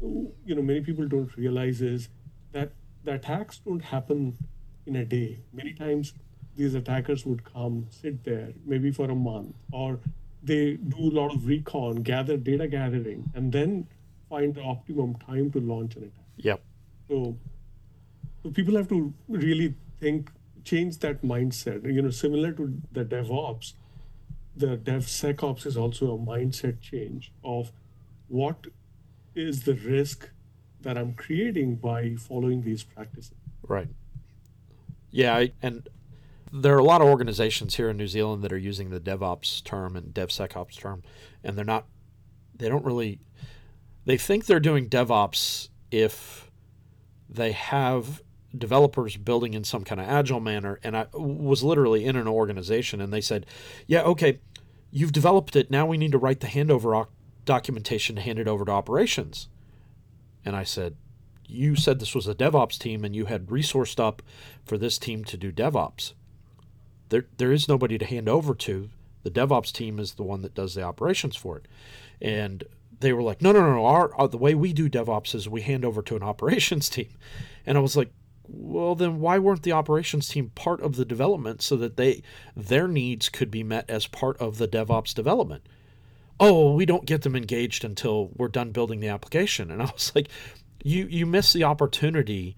[0.00, 2.08] you know, many people don't realize is
[2.52, 2.72] that
[3.04, 4.36] the attacks don't happen
[4.86, 5.38] in a day.
[5.52, 6.12] Many times,
[6.56, 9.98] these attackers would come, sit there, maybe for a month, or
[10.42, 13.86] they do a lot of recon, gather data gathering, and then
[14.32, 16.28] find the optimum time to launch an attack.
[16.38, 16.62] Yep.
[17.08, 17.36] So,
[18.42, 20.30] so people have to really think,
[20.64, 21.84] change that mindset.
[21.84, 23.74] You know, similar to the DevOps,
[24.56, 27.72] the DevSecOps is also a mindset change of
[28.28, 28.68] what
[29.34, 30.30] is the risk
[30.80, 33.34] that I'm creating by following these practices.
[33.66, 33.88] Right.
[35.10, 35.88] Yeah, I, and
[36.52, 39.62] there are a lot of organizations here in New Zealand that are using the DevOps
[39.62, 41.02] term and DevSecOps term,
[41.44, 41.86] and they're not.
[42.56, 43.20] They don't really.
[44.04, 46.50] They think they're doing DevOps if
[47.28, 48.22] they have
[48.56, 50.78] developers building in some kind of agile manner.
[50.82, 53.46] And I was literally in an organization, and they said,
[53.86, 54.40] "Yeah, okay,
[54.90, 55.70] you've developed it.
[55.70, 57.06] Now we need to write the handover
[57.44, 59.48] documentation to hand it over to operations."
[60.44, 60.96] And I said,
[61.46, 64.22] You said this was a DevOps team and you had resourced up
[64.64, 66.14] for this team to do DevOps.
[67.10, 68.90] There, there is nobody to hand over to.
[69.22, 71.68] The DevOps team is the one that does the operations for it.
[72.20, 72.64] And
[73.02, 73.84] they were like, No, no, no, no.
[73.84, 77.10] Our, our the way we do DevOps is we hand over to an operations team.
[77.66, 78.12] And I was like,
[78.48, 82.22] well then why weren't the operations team part of the development so that they
[82.56, 85.62] their needs could be met as part of the DevOps development?
[86.42, 89.70] oh, we don't get them engaged until we're done building the application.
[89.70, 90.28] And I was like,
[90.82, 92.56] you you miss the opportunity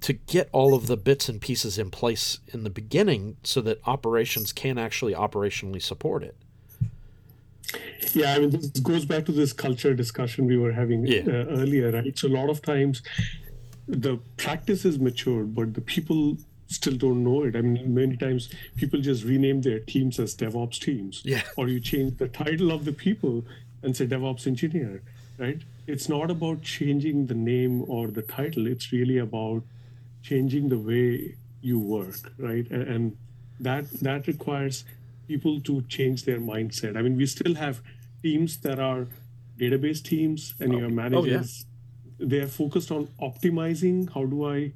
[0.00, 3.80] to get all of the bits and pieces in place in the beginning so that
[3.86, 6.36] operations can actually operationally support it.
[8.14, 11.20] Yeah, I mean, this goes back to this culture discussion we were having yeah.
[11.20, 12.18] uh, earlier, right?
[12.18, 13.02] So a lot of times
[13.86, 16.36] the practice is matured, but the people
[16.68, 17.56] still don't know it.
[17.56, 21.22] I mean, many times people just rename their teams as DevOps teams.
[21.24, 21.42] Yeah.
[21.56, 23.44] Or you change the title of the people
[23.82, 25.02] and say DevOps engineer,
[25.38, 25.60] right?
[25.86, 28.66] It's not about changing the name or the title.
[28.66, 29.62] It's really about
[30.22, 32.68] changing the way you work, right?
[32.70, 33.16] And
[33.60, 34.84] that that requires
[35.28, 36.96] people to change their mindset.
[36.96, 37.82] I mean, we still have
[38.22, 39.06] teams that are
[39.60, 40.78] database teams and oh.
[40.78, 41.64] your managers.
[41.64, 42.26] Oh, yeah.
[42.26, 44.12] They are focused on optimizing.
[44.12, 44.72] How do I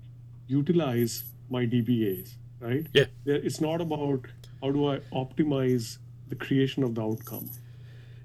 [0.47, 2.87] utilize my DBAs, right?
[2.93, 3.07] Yeah.
[3.25, 4.27] It's not about
[4.62, 7.51] how do I optimize the creation of the outcome.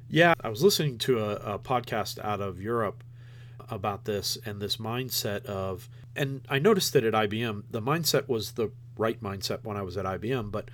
[0.10, 3.04] Yeah, I was listening to a, a, podcast out of Europe
[3.70, 8.54] about this and this mindset of, and I noticed that at IBM, the mindset was
[8.54, 10.70] the right mindset when I was at IBM, but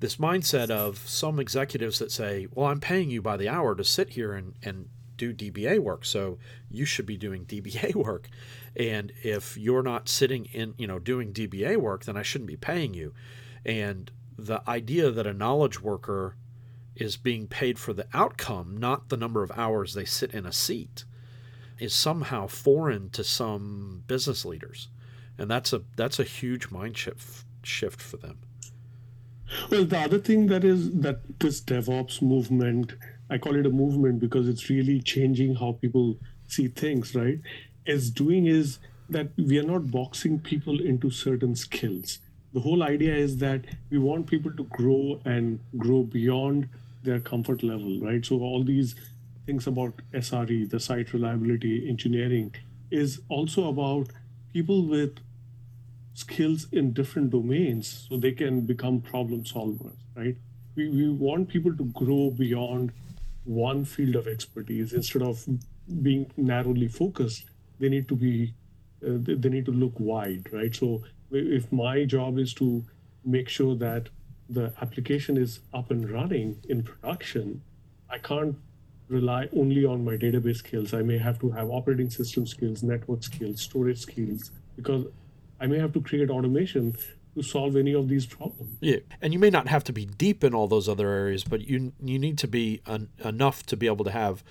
[0.00, 3.84] this mindset of some executives that say, well, I'm paying you by the hour to
[3.84, 6.38] sit here and, and do DBA work, so
[6.70, 8.28] you should be doing DBA work.
[8.74, 12.56] And if you're not sitting in, you know, doing DBA work, then I shouldn't be
[12.56, 13.12] paying you.
[13.64, 16.36] And the idea that a knowledge worker
[16.96, 20.52] is being paid for the outcome, not the number of hours they sit in a
[20.52, 21.04] seat,
[21.78, 24.88] is somehow foreign to some business leaders.
[25.36, 28.38] And that's a that's a huge mind shift shift for them.
[29.70, 32.94] Well, the other thing that is that this DevOps movement,
[33.28, 37.40] I call it a movement because it's really changing how people see things, right?
[37.86, 42.18] is doing is that we are not boxing people into certain skills.
[42.52, 46.68] The whole idea is that we want people to grow and grow beyond
[47.02, 48.24] their comfort level, right?
[48.24, 48.94] So all these
[49.46, 52.54] things about SRE, the site reliability engineering,
[52.90, 54.08] is also about
[54.52, 55.18] people with
[56.20, 60.36] skills in different domains so they can become problem solvers, right?
[60.76, 62.92] We, we want people to grow beyond
[63.44, 64.92] one field of expertise.
[64.92, 65.44] Instead of
[66.02, 67.44] being narrowly focused
[67.80, 68.54] they need to be
[69.06, 70.74] uh, they need to look wide right?
[70.74, 72.84] So if my job is to
[73.24, 74.08] make sure that
[74.48, 77.62] the application is up and running in production
[78.10, 78.56] i can't
[79.10, 80.94] rely only on my database skills.
[80.94, 85.04] I may have to have operating system skills network skills storage skills because
[85.60, 86.96] i may have to create automation
[87.34, 88.76] to solve any of these problems.
[88.80, 91.60] Yeah, and you may not have to be deep in all those other areas, but
[91.62, 92.82] you you need to be
[93.24, 94.42] enough to be able to have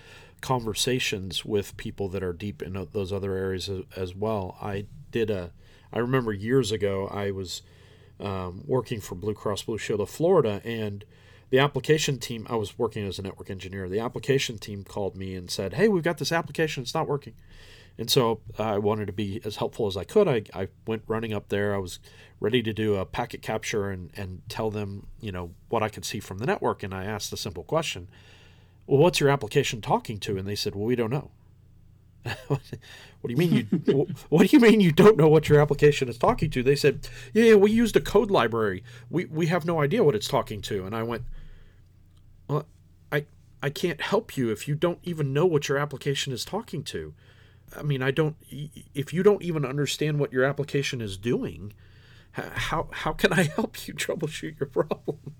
[0.41, 4.57] conversations with people that are deep in those other areas as, well.
[4.61, 5.51] I did a,
[5.91, 7.61] I remember years ago I was
[8.21, 11.03] um, working for Blue Cross Blue Shield of Florida, and
[11.49, 13.89] the application team, I was working as a network engineer.
[13.89, 17.33] The application team called me and said, Hey, we've got this application, it's not working.
[17.99, 20.25] And so I wanted to be as helpful as I could.
[20.25, 21.75] I, I went running up there.
[21.75, 21.99] I was
[22.39, 26.05] ready to do a packet capture and, and tell them, you know, what I could
[26.05, 26.81] see from the network.
[26.81, 28.07] And I asked a simple question
[28.87, 30.37] Well, what's your application talking to?
[30.37, 31.31] And they said, Well, we don't know.
[32.47, 36.09] what do you mean you what do you mean you don't know what your application
[36.09, 39.63] is talking to they said yeah, yeah we used a code library we we have
[39.63, 41.23] no idea what it's talking to and i went
[42.49, 42.65] well
[43.09, 43.23] i
[43.63, 47.13] i can't help you if you don't even know what your application is talking to
[47.77, 48.35] i mean i don't
[48.93, 51.73] if you don't even understand what your application is doing
[52.31, 55.35] how how can i help you troubleshoot your problem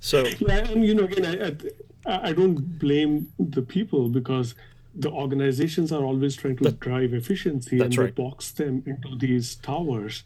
[0.00, 4.54] so yeah and you know again i i, I don't blame the people because
[4.94, 8.14] the organizations are always trying to that, drive efficiency and right.
[8.14, 10.22] they box them into these towers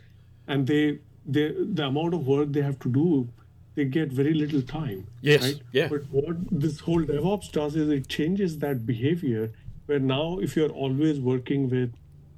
[0.46, 3.28] and they they the amount of work they have to do
[3.74, 5.62] they get very little time yes right?
[5.72, 9.52] yeah but what this whole devops does is it changes that behavior
[9.88, 11.92] where now if you're always working with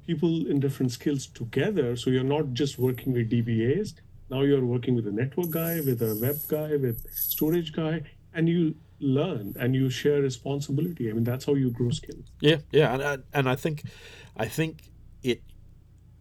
[0.07, 3.93] people in different skills together so you're not just working with dbas
[4.29, 8.01] now you're working with a network guy with a web guy with storage guy
[8.33, 11.09] and you learn and you share responsibility.
[11.09, 12.25] I mean, that's how you grow skills.
[12.39, 13.83] Yeah, yeah, and I, and I think,
[14.37, 14.89] I think
[15.23, 15.41] it.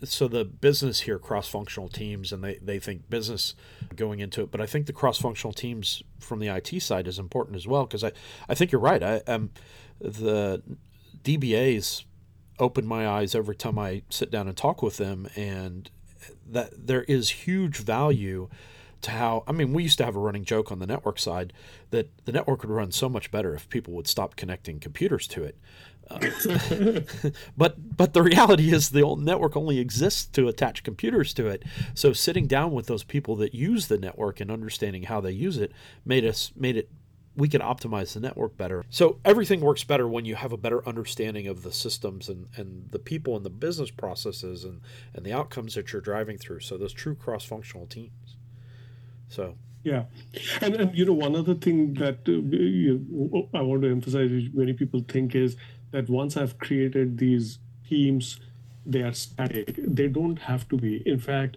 [0.02, 3.54] So the business here, cross-functional teams, and they, they think business
[3.94, 7.56] going into it, but I think the cross-functional teams from the IT side is important
[7.56, 8.12] as well because I,
[8.48, 9.02] I think you're right.
[9.02, 9.50] I um,
[10.00, 10.62] the
[11.24, 12.04] DBAs
[12.58, 15.90] open my eyes every time I sit down and talk with them, and
[16.46, 18.48] that there is huge value
[19.02, 21.52] to how I mean we used to have a running joke on the network side
[21.90, 25.44] that the network would run so much better if people would stop connecting computers to
[25.44, 25.56] it.
[26.10, 27.00] Uh,
[27.56, 31.62] but but the reality is the old network only exists to attach computers to it.
[31.94, 35.56] So sitting down with those people that use the network and understanding how they use
[35.56, 35.72] it
[36.04, 36.90] made us made it
[37.36, 38.84] we can optimize the network better.
[38.90, 42.90] So everything works better when you have a better understanding of the systems and, and
[42.90, 44.80] the people and the business processes and,
[45.14, 46.60] and the outcomes that you're driving through.
[46.60, 48.36] So those true cross functional teams.
[49.28, 50.04] So yeah,
[50.60, 54.74] and and you know one other thing that uh, you, I want to emphasize, many
[54.74, 55.56] people think is
[55.92, 58.40] that once I've created these teams,
[58.84, 59.74] they are static.
[59.78, 61.02] They don't have to be.
[61.06, 61.56] In fact,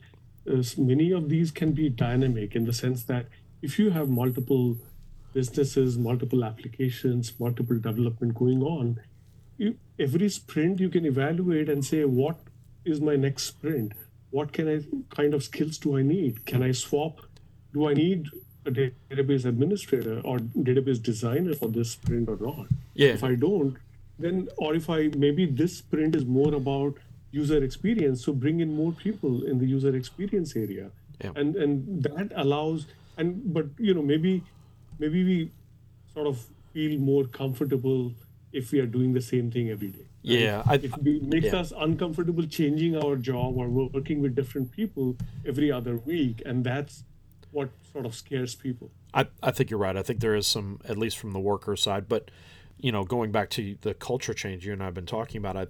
[0.50, 3.28] uh, many of these can be dynamic in the sense that
[3.62, 4.78] if you have multiple
[5.34, 9.00] businesses, multiple applications, multiple development going on,
[9.58, 12.38] you, every sprint you can evaluate and say what
[12.86, 13.94] is my next sprint.
[14.32, 16.46] What can I kind of skills do I need?
[16.46, 17.22] Can I swap
[17.74, 18.28] do I need
[18.66, 22.68] a database administrator or database designer for this sprint or not?
[22.94, 23.10] Yeah.
[23.10, 23.78] If I don't,
[24.20, 26.98] then or if I maybe this sprint is more about
[27.32, 30.92] user experience, so bring in more people in the user experience area,
[31.24, 31.32] yeah.
[31.36, 32.86] and and that allows
[33.18, 34.44] and but you know maybe
[35.00, 35.52] maybe we
[36.14, 38.14] sort of feel more comfortable
[38.52, 40.08] if we are doing the same thing every day.
[40.22, 41.58] Yeah, I, it makes yeah.
[41.58, 47.04] us uncomfortable changing our job or working with different people every other week, and that's
[47.52, 48.92] what sort of scares people.
[49.14, 49.98] I, I think you're right.
[49.98, 52.32] I think there is some, at least from the worker side, but
[52.78, 55.68] you know, going back to the culture change you and I've been talking about, I,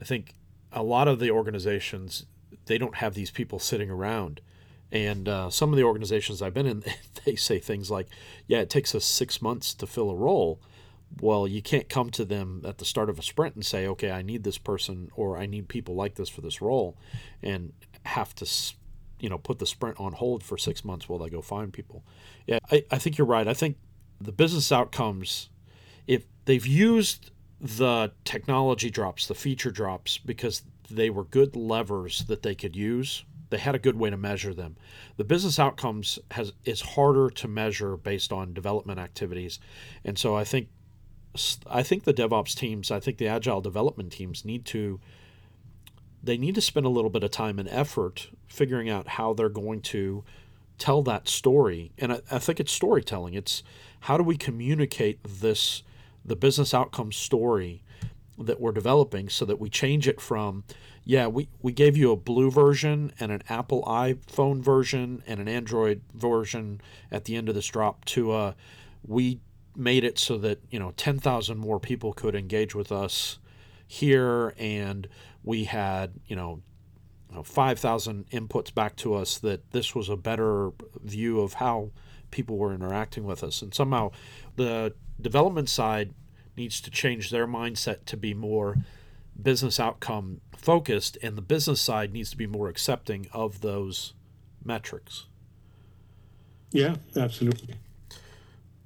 [0.00, 0.34] I think
[0.72, 2.26] a lot of the organizations
[2.66, 4.40] they don't have these people sitting around.
[4.92, 6.84] And uh, some of the organizations I've been in,
[7.24, 8.08] they say things like,
[8.46, 10.60] "Yeah, it takes us six months to fill a role."
[11.20, 14.10] Well, you can't come to them at the start of a sprint and say, "Okay,
[14.10, 16.96] I need this person," or "I need people like this for this role,"
[17.42, 17.72] and
[18.04, 18.46] have to
[19.18, 22.04] you know put the sprint on hold for six months while they go find people.
[22.46, 23.48] Yeah, I, I think you're right.
[23.48, 23.76] I think
[24.20, 25.50] the business outcomes,
[26.06, 32.42] if they've used the technology drops, the feature drops, because they were good levers that
[32.42, 33.24] they could use.
[33.50, 34.76] They had a good way to measure them.
[35.16, 39.58] The business outcomes has is harder to measure based on development activities,
[40.04, 40.68] and so I think
[41.70, 45.00] I think the DevOps teams, I think the agile development teams need to
[46.22, 49.48] they need to spend a little bit of time and effort figuring out how they're
[49.48, 50.24] going to
[50.78, 51.92] tell that story.
[51.98, 53.34] And I, I think it's storytelling.
[53.34, 53.62] It's
[54.00, 55.82] how do we communicate this,
[56.24, 57.82] the business outcome story
[58.38, 60.64] that we're developing so that we change it from,
[61.08, 65.46] yeah, we, we gave you a blue version and an Apple iPhone version and an
[65.46, 66.80] Android version
[67.12, 68.56] at the end of this drop to a,
[69.06, 69.38] we
[69.76, 73.38] made it so that, you know, 10,000 more people could engage with us
[73.86, 75.06] here and
[75.44, 76.60] we had, you know,
[77.44, 80.72] 5,000 inputs back to us that this was a better
[81.04, 81.90] view of how
[82.32, 83.62] people were interacting with us.
[83.62, 84.10] And somehow
[84.56, 86.14] the development side
[86.56, 88.76] needs to change their mindset to be more
[89.40, 94.14] business outcome focused, and the business side needs to be more accepting of those
[94.64, 95.26] metrics.
[96.72, 97.76] Yeah, absolutely.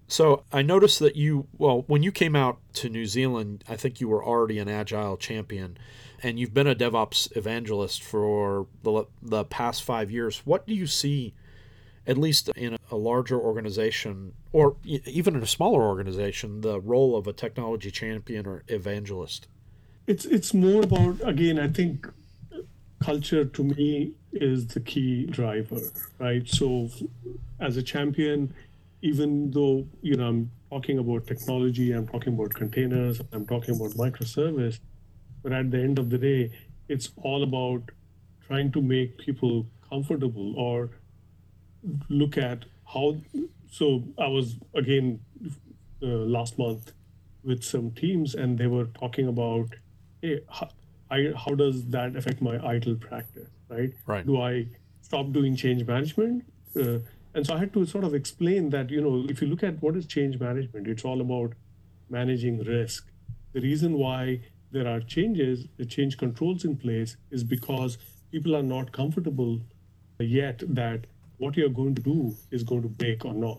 [0.07, 4.01] So I noticed that you, well, when you came out to New Zealand, I think
[4.01, 5.78] you were already an agile champion,
[6.22, 10.42] and you've been a DevOps evangelist for the, the past five years.
[10.44, 11.32] What do you see,
[12.09, 17.28] at least in a larger organization, or even in a smaller organization, the role of
[17.28, 19.46] a technology champion or evangelist?
[20.11, 21.59] It's it's more about again.
[21.59, 22.07] I think
[23.01, 25.81] culture to me is the key driver,
[26.19, 26.49] right?
[26.49, 26.91] So,
[27.61, 28.53] as a champion,
[29.03, 33.91] even though you know I'm talking about technology, I'm talking about containers, I'm talking about
[34.05, 34.81] microservice,
[35.43, 36.51] but at the end of the day,
[36.89, 37.83] it's all about
[38.47, 40.91] trying to make people comfortable or
[42.09, 43.17] look at how.
[43.71, 45.21] So I was again
[46.03, 46.07] uh,
[46.37, 46.93] last month
[47.43, 49.69] with some teams, and they were talking about,
[50.23, 50.68] hey, how,
[51.11, 53.93] I, how does that affect my ITIL practice, right?
[54.07, 54.27] Right.
[54.27, 54.66] Do I
[55.03, 56.45] stop doing change management?
[56.77, 56.99] Uh,
[57.35, 59.81] and so I had to sort of explain that, you know, if you look at
[59.83, 61.53] what is change management, it's all about
[62.09, 63.09] managing risk.
[63.53, 64.41] The reason why
[64.73, 67.99] there are changes, the change controls in place, is because
[68.31, 69.61] people are not comfortable
[70.18, 71.07] yet that
[71.39, 73.59] what you're going to do is going to break or not.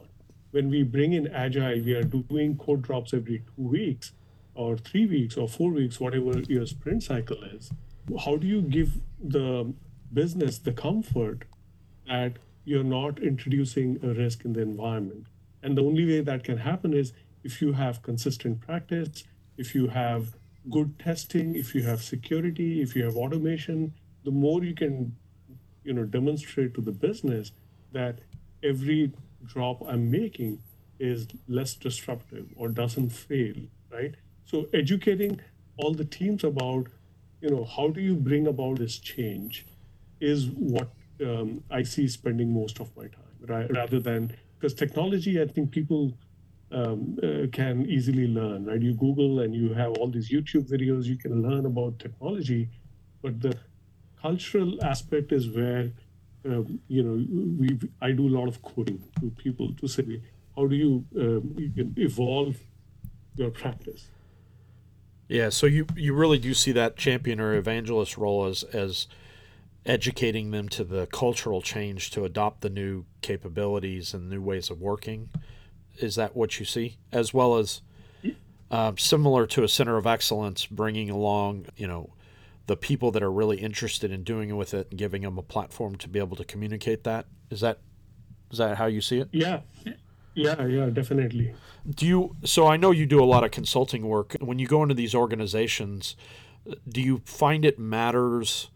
[0.51, 4.11] When we bring in Agile, we are doing code drops every two weeks
[4.53, 7.71] or three weeks or four weeks, whatever your sprint cycle is.
[8.25, 9.73] How do you give the
[10.13, 11.45] business the comfort
[12.07, 12.33] that
[12.65, 15.27] you're not introducing a risk in the environment.
[15.63, 19.23] And the only way that can happen is if you have consistent practice,
[19.57, 20.35] if you have
[20.69, 23.93] good testing, if you have security, if you have automation,
[24.23, 25.15] the more you can
[25.83, 27.51] you know demonstrate to the business
[27.91, 28.19] that
[28.63, 29.11] every
[29.45, 30.59] drop I'm making
[30.99, 33.55] is less disruptive or doesn't fail,
[33.91, 34.13] right?
[34.51, 35.39] So educating
[35.77, 36.87] all the teams about,
[37.39, 39.65] you know, how do you bring about this change
[40.19, 40.89] is what
[41.25, 43.71] um, I see spending most of my time, right?
[43.71, 46.11] Rather than because technology, I think people
[46.73, 48.81] um, uh, can easily learn, right?
[48.81, 52.67] You Google and you have all these YouTube videos, you can learn about technology,
[53.21, 53.57] but the
[54.21, 55.91] cultural aspect is where
[56.45, 57.25] um, you know
[57.57, 60.21] we I do a lot of coding to people to say
[60.57, 62.57] how do you, um, you evolve
[63.37, 64.07] your practice.
[65.31, 69.07] Yeah, so you you really do see that champion or evangelist role as as
[69.85, 74.81] educating them to the cultural change to adopt the new capabilities and new ways of
[74.81, 75.29] working.
[75.97, 76.97] Is that what you see?
[77.13, 77.81] As well as
[78.69, 82.13] uh, similar to a center of excellence, bringing along, you know,
[82.67, 85.43] the people that are really interested in doing it with it and giving them a
[85.43, 87.25] platform to be able to communicate that.
[87.49, 87.79] Is that
[88.51, 89.29] is that how you see it?
[89.85, 89.93] Yeah.
[90.33, 91.53] Yeah, yeah, definitely.
[91.89, 94.35] Do you so I know you do a lot of consulting work.
[94.39, 96.15] When you go into these organizations,
[96.87, 98.69] do you find it matters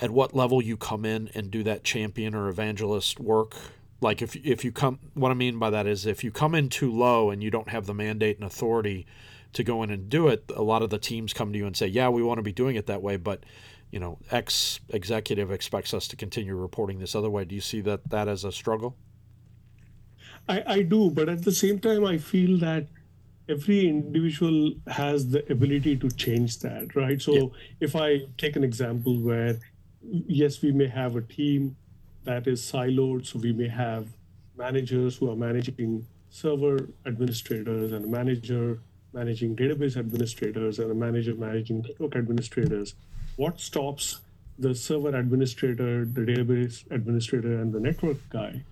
[0.00, 3.56] at what level you come in and do that champion or evangelist work.
[4.00, 6.68] Like if if you come, what I mean by that is if you come in
[6.68, 9.06] too low and you don't have the mandate and authority
[9.54, 11.76] to go in and do it, a lot of the teams come to you and
[11.76, 13.44] say, "Yeah, we want to be doing it that way, but."
[13.90, 17.46] You know, X executive expects us to continue reporting this other way.
[17.46, 18.98] Do you see that that as a struggle?
[20.48, 22.86] I, I do, but at the same time, I feel that
[23.48, 27.20] every individual has the ability to change that, right?
[27.20, 27.46] So yeah.
[27.80, 29.58] if I take an example where
[30.02, 31.76] yes, we may have a team
[32.24, 33.26] that is siloed.
[33.26, 34.08] So we may have
[34.56, 38.80] managers who are managing server administrators and a manager
[39.14, 42.94] managing database administrators and a manager managing network administrators.
[43.36, 44.20] What stops
[44.58, 48.64] the server administrator, the database administrator, and the network guy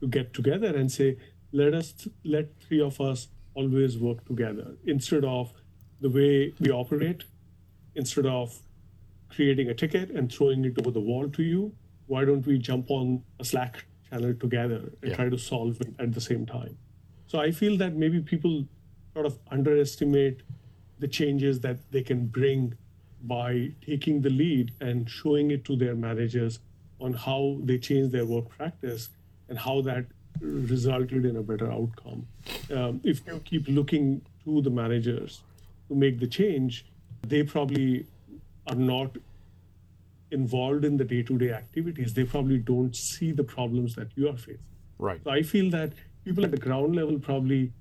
[0.00, 1.16] to get together and say,
[1.52, 5.52] let us let three of us always work together instead of
[6.00, 7.24] the way we operate,
[7.94, 8.58] instead of
[9.28, 11.72] creating a ticket and throwing it over the wall to you.
[12.06, 15.16] Why don't we jump on a Slack channel together and yeah.
[15.16, 16.76] try to solve it at the same time?
[17.26, 18.66] So I feel that maybe people
[19.14, 20.42] sort of underestimate
[20.98, 22.74] the changes that they can bring
[23.22, 26.58] by taking the lead and showing it to their managers
[27.00, 29.08] on how they change their work practice
[29.54, 30.04] and how that
[30.40, 32.26] resulted in a better outcome.
[32.72, 35.42] Um, if you keep looking to the managers
[35.88, 36.84] to make the change,
[37.22, 38.04] they probably
[38.66, 39.16] are not
[40.32, 44.58] involved in the day-to-day activities, they probably don't see the problems that you are facing.
[44.98, 45.20] Right.
[45.22, 45.92] So I feel that
[46.24, 47.72] people at the ground level probably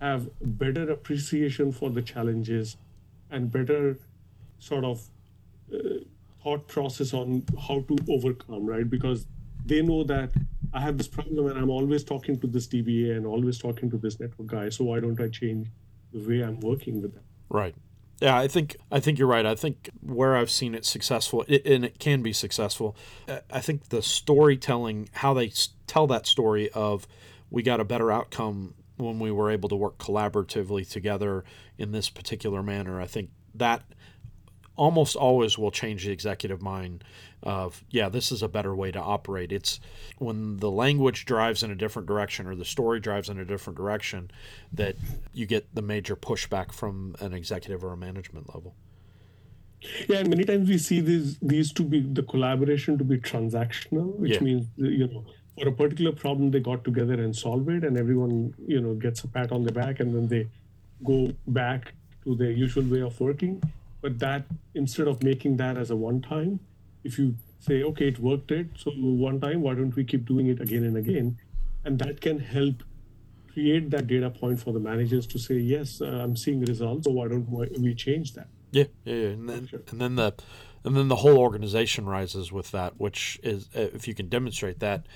[0.00, 2.76] have better appreciation for the challenges
[3.32, 3.98] and better
[4.60, 5.02] sort of
[5.74, 5.78] uh,
[6.44, 8.88] thought process on how to overcome, right?
[8.88, 9.26] Because
[9.64, 10.30] they know that
[10.76, 13.96] I have this problem and I'm always talking to this DBA and always talking to
[13.96, 14.68] this network guy.
[14.68, 15.68] So why don't I change
[16.12, 17.24] the way I'm working with them?
[17.48, 17.74] Right.
[18.20, 19.46] Yeah, I think I think you're right.
[19.46, 22.94] I think where I've seen it successful, it, and it can be successful.
[23.26, 25.52] Uh, I think the storytelling, how they
[25.86, 27.06] tell that story of
[27.50, 31.44] we got a better outcome when we were able to work collaboratively together
[31.78, 33.00] in this particular manner.
[33.00, 33.82] I think that
[34.76, 37.02] almost always will change the executive mind
[37.42, 39.52] of yeah this is a better way to operate.
[39.52, 39.80] It's
[40.18, 43.76] when the language drives in a different direction or the story drives in a different
[43.76, 44.30] direction
[44.72, 44.96] that
[45.32, 48.74] you get the major pushback from an executive or a management level.
[50.08, 54.14] Yeah and many times we see these these to be the collaboration to be transactional
[54.16, 54.40] which yeah.
[54.40, 55.24] means you know
[55.58, 59.24] for a particular problem they got together and solve it and everyone you know gets
[59.24, 60.48] a pat on the back and then they
[61.04, 61.92] go back
[62.24, 63.62] to their usual way of working
[64.06, 64.44] but that
[64.76, 66.60] instead of making that as a one time,
[67.02, 70.46] if you say, okay, it worked it, so one time, why don't we keep doing
[70.46, 71.36] it again and again?
[71.84, 72.84] And that can help
[73.52, 77.10] create that data point for the managers to say, yes, uh, I'm seeing results, so
[77.10, 78.46] why don't we change that?
[78.70, 79.28] Yeah, yeah, yeah.
[79.30, 79.80] And then, sure.
[79.90, 80.34] and then the
[80.84, 84.78] and then the whole organization rises with that, which is uh, if you can demonstrate
[84.78, 85.06] that,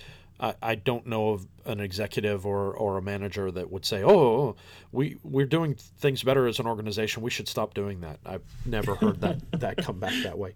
[0.41, 4.57] I, I don't know of an executive or, or a manager that would say, "Oh,
[4.91, 7.23] we we're doing things better as an organization.
[7.23, 10.55] We should stop doing that." I've never heard that that come back that way.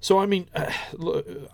[0.00, 0.70] So I mean, uh,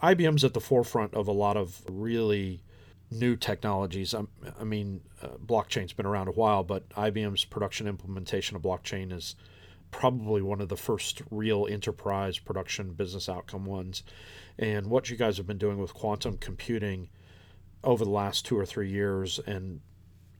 [0.03, 2.63] IBM's at the forefront of a lot of really
[3.11, 4.15] new technologies.
[4.15, 4.23] I,
[4.61, 9.37] I mean, uh, blockchain's been around a while, but IBM's production implementation of blockchain is
[9.91, 14.03] probably one of the first real enterprise production business outcome ones.
[14.59, 17.09] And what you guys have been doing with quantum computing
[17.85, 19.81] over the last two or three years and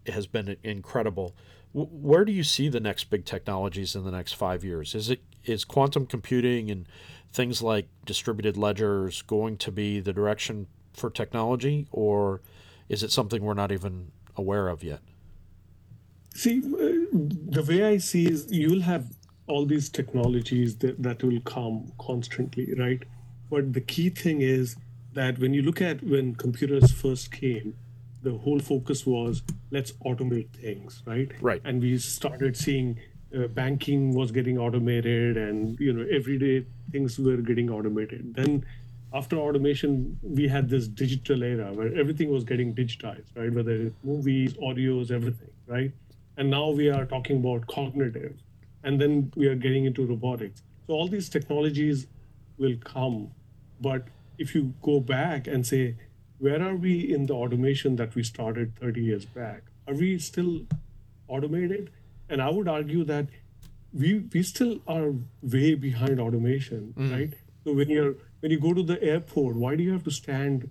[0.05, 1.35] it has been incredible.
[1.73, 4.95] Where do you see the next big technologies in the next five years?
[4.95, 6.87] Is it is quantum computing and
[7.33, 12.43] things like distributed ledgers going to be the direction for technology, or
[12.89, 15.01] is it something we're not even aware of yet?
[16.35, 19.07] See, uh, the way I see is you'll have
[19.47, 23.03] all these technologies that, that will come constantly, right?
[23.51, 24.77] But the key thing is
[25.15, 27.77] that when you look at when computers first came,
[28.23, 31.31] the whole focus was let's automate things, right?
[31.41, 31.61] Right.
[31.65, 32.99] And we started seeing
[33.37, 38.35] uh, banking was getting automated, and you know everyday things were getting automated.
[38.35, 38.65] Then
[39.15, 43.53] after automation, we had this digital era where everything was getting digitized, right?
[43.53, 45.93] Whether it's movies, audios, everything, right?
[46.37, 48.35] And now we are talking about cognitive,
[48.85, 50.63] and then we are getting into robotics.
[50.87, 52.07] So all these technologies
[52.59, 53.31] will come,
[53.81, 54.07] but
[54.39, 55.97] if you go back and say,
[56.39, 59.63] where are we in the automation that we started 30 years back?
[59.87, 60.63] Are we still
[61.29, 61.91] automated?
[62.29, 63.27] And I would argue that
[63.93, 65.13] we we still are
[65.43, 67.13] way behind automation, mm.
[67.13, 67.35] right?
[67.65, 70.71] So when you're when you go to the airport, why do you have to stand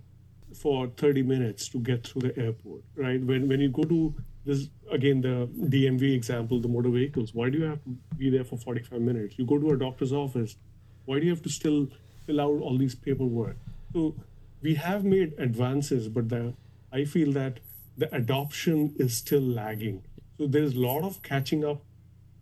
[0.54, 3.22] for 30 minutes to get through the airport, right?
[3.22, 7.58] When when you go to this again the DMV example, the motor vehicles, why do
[7.58, 9.38] you have to be there for 45 minutes?
[9.38, 10.56] You go to a doctor's office,
[11.04, 11.88] why do you have to still
[12.26, 13.56] fill out all these paperwork.
[13.92, 14.14] So
[14.62, 16.54] we have made advances, but the,
[16.92, 17.60] I feel that
[17.96, 20.02] the adoption is still lagging.
[20.38, 21.82] So there's a lot of catching up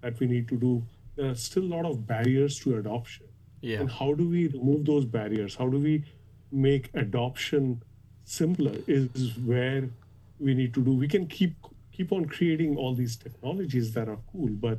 [0.01, 0.85] that we need to do.
[1.17, 3.27] There are still a lot of barriers to adoption.
[3.61, 3.81] Yeah.
[3.81, 5.57] And how do we remove those barriers?
[5.57, 6.05] How do we
[6.51, 7.83] make adoption
[8.25, 8.77] simpler?
[8.87, 9.91] Is where
[10.39, 10.93] we need to do.
[10.93, 11.55] We can keep
[11.93, 14.79] keep on creating all these technologies that are cool, but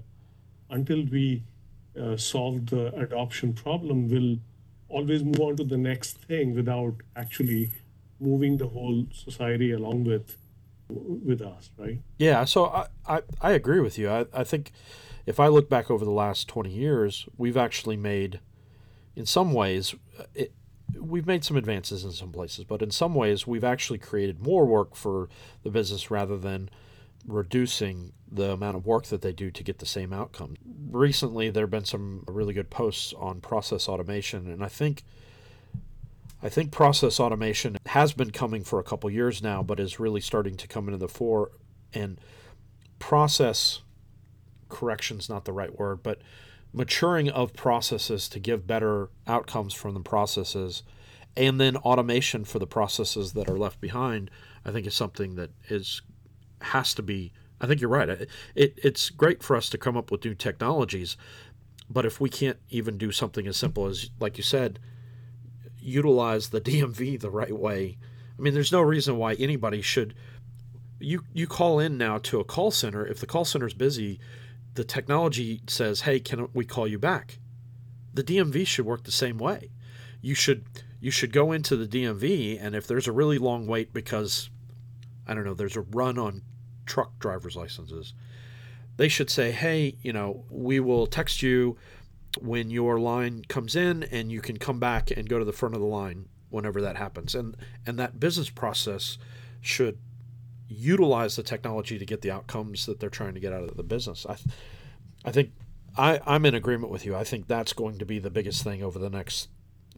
[0.71, 1.43] until we
[2.01, 4.37] uh, solve the adoption problem, we'll
[4.91, 7.71] always move on to the next thing without actually
[8.19, 10.37] moving the whole society along with
[10.89, 11.99] with us right?
[12.17, 14.09] Yeah so i i, I agree with you.
[14.09, 14.71] I, I think
[15.25, 18.39] if i look back over the last 20 years we've actually made
[19.15, 19.95] in some ways
[20.35, 20.53] it,
[20.99, 24.65] we've made some advances in some places but in some ways we've actually created more
[24.65, 25.29] work for
[25.63, 26.69] the business rather than
[27.28, 30.55] reducing the amount of work that they do to get the same outcome.
[30.89, 35.03] Recently, there have been some really good posts on process automation, and I think
[36.43, 40.22] I think process automation has been coming for a couple years now, but is really
[40.22, 41.51] starting to come into the fore.
[41.93, 42.19] And
[42.97, 43.82] process
[44.69, 46.22] correction's not the right word, but
[46.74, 50.84] maturing of processes to give better outcomes from the processes,
[51.38, 54.32] and then automation for the processes that are left behind,
[54.65, 56.01] I think is something that is
[56.64, 57.32] has to be.
[57.59, 58.09] I think you're right.
[58.09, 61.16] It, it's great for us to come up with new technologies,
[61.89, 64.80] but if we can't even do something as simple as, like you said,
[65.80, 67.97] utilize the DMV the right way,
[68.38, 70.16] I mean, there's no reason why anybody should.
[70.99, 73.05] You you call in now to a call center.
[73.05, 74.20] If the call center's busy,
[74.74, 77.39] the technology says, "Hey, can we call you back?"
[78.14, 79.72] The DMV should work the same way.
[80.22, 80.66] You should
[80.99, 84.49] you should go into the DMV, and if there's a really long wait because
[85.32, 86.41] I don't know, there's a run on
[86.86, 88.13] truck driver's licenses.
[88.97, 91.77] They should say, hey, you know, we will text you
[92.41, 95.73] when your line comes in and you can come back and go to the front
[95.73, 97.34] of the line whenever that happens.
[97.34, 97.55] And
[97.86, 99.17] and that business process
[99.61, 99.97] should
[100.67, 103.84] utilize the technology to get the outcomes that they're trying to get out of the
[103.84, 104.25] business.
[104.27, 104.38] I,
[105.23, 105.51] I think
[105.97, 107.15] I, I'm in agreement with you.
[107.15, 109.49] I think that's going to be the biggest thing over the next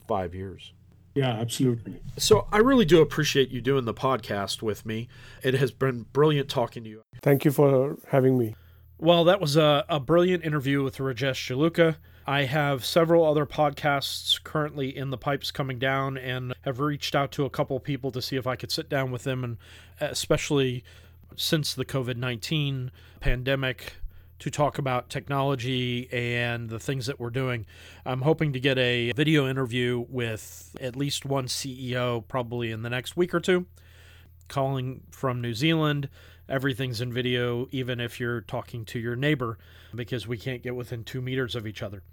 [0.08, 0.74] five years.
[1.16, 2.00] Yeah, absolutely.
[2.18, 5.08] So I really do appreciate you doing the podcast with me.
[5.44, 7.04] It has been brilliant talking to you.
[7.22, 8.56] Thank you for having me.
[8.98, 11.98] Well, that was a, a brilliant interview with Rajesh Jaluka.
[12.26, 17.32] I have several other podcasts currently in the pipes coming down and have reached out
[17.34, 19.58] to a couple of people to see if I could sit down with them and
[20.00, 20.84] especially
[21.36, 23.96] since the COVID-19 pandemic
[24.44, 27.66] to talk about technology and the things that we're doing.
[28.06, 32.90] I'm hoping to get a video interview with at least one CEO probably in the
[32.90, 33.66] next week or two
[34.50, 36.10] calling from New Zealand
[36.50, 39.58] everything's in video, even if you're talking to your neighbor,
[39.96, 42.04] because we can't get within two meters of each other.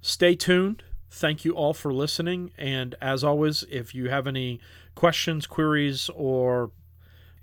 [0.00, 0.82] Stay tuned.
[1.10, 2.50] Thank you all for listening.
[2.58, 4.60] And as always, if you have any
[4.94, 6.70] questions, queries, or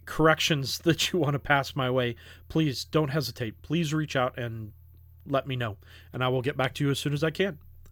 [0.06, 2.16] corrections that you want to pass my way,
[2.50, 3.62] please don't hesitate.
[3.62, 4.72] Please reach out and
[5.28, 5.78] let me know,
[6.14, 7.58] and I will get back to you as soon as I can.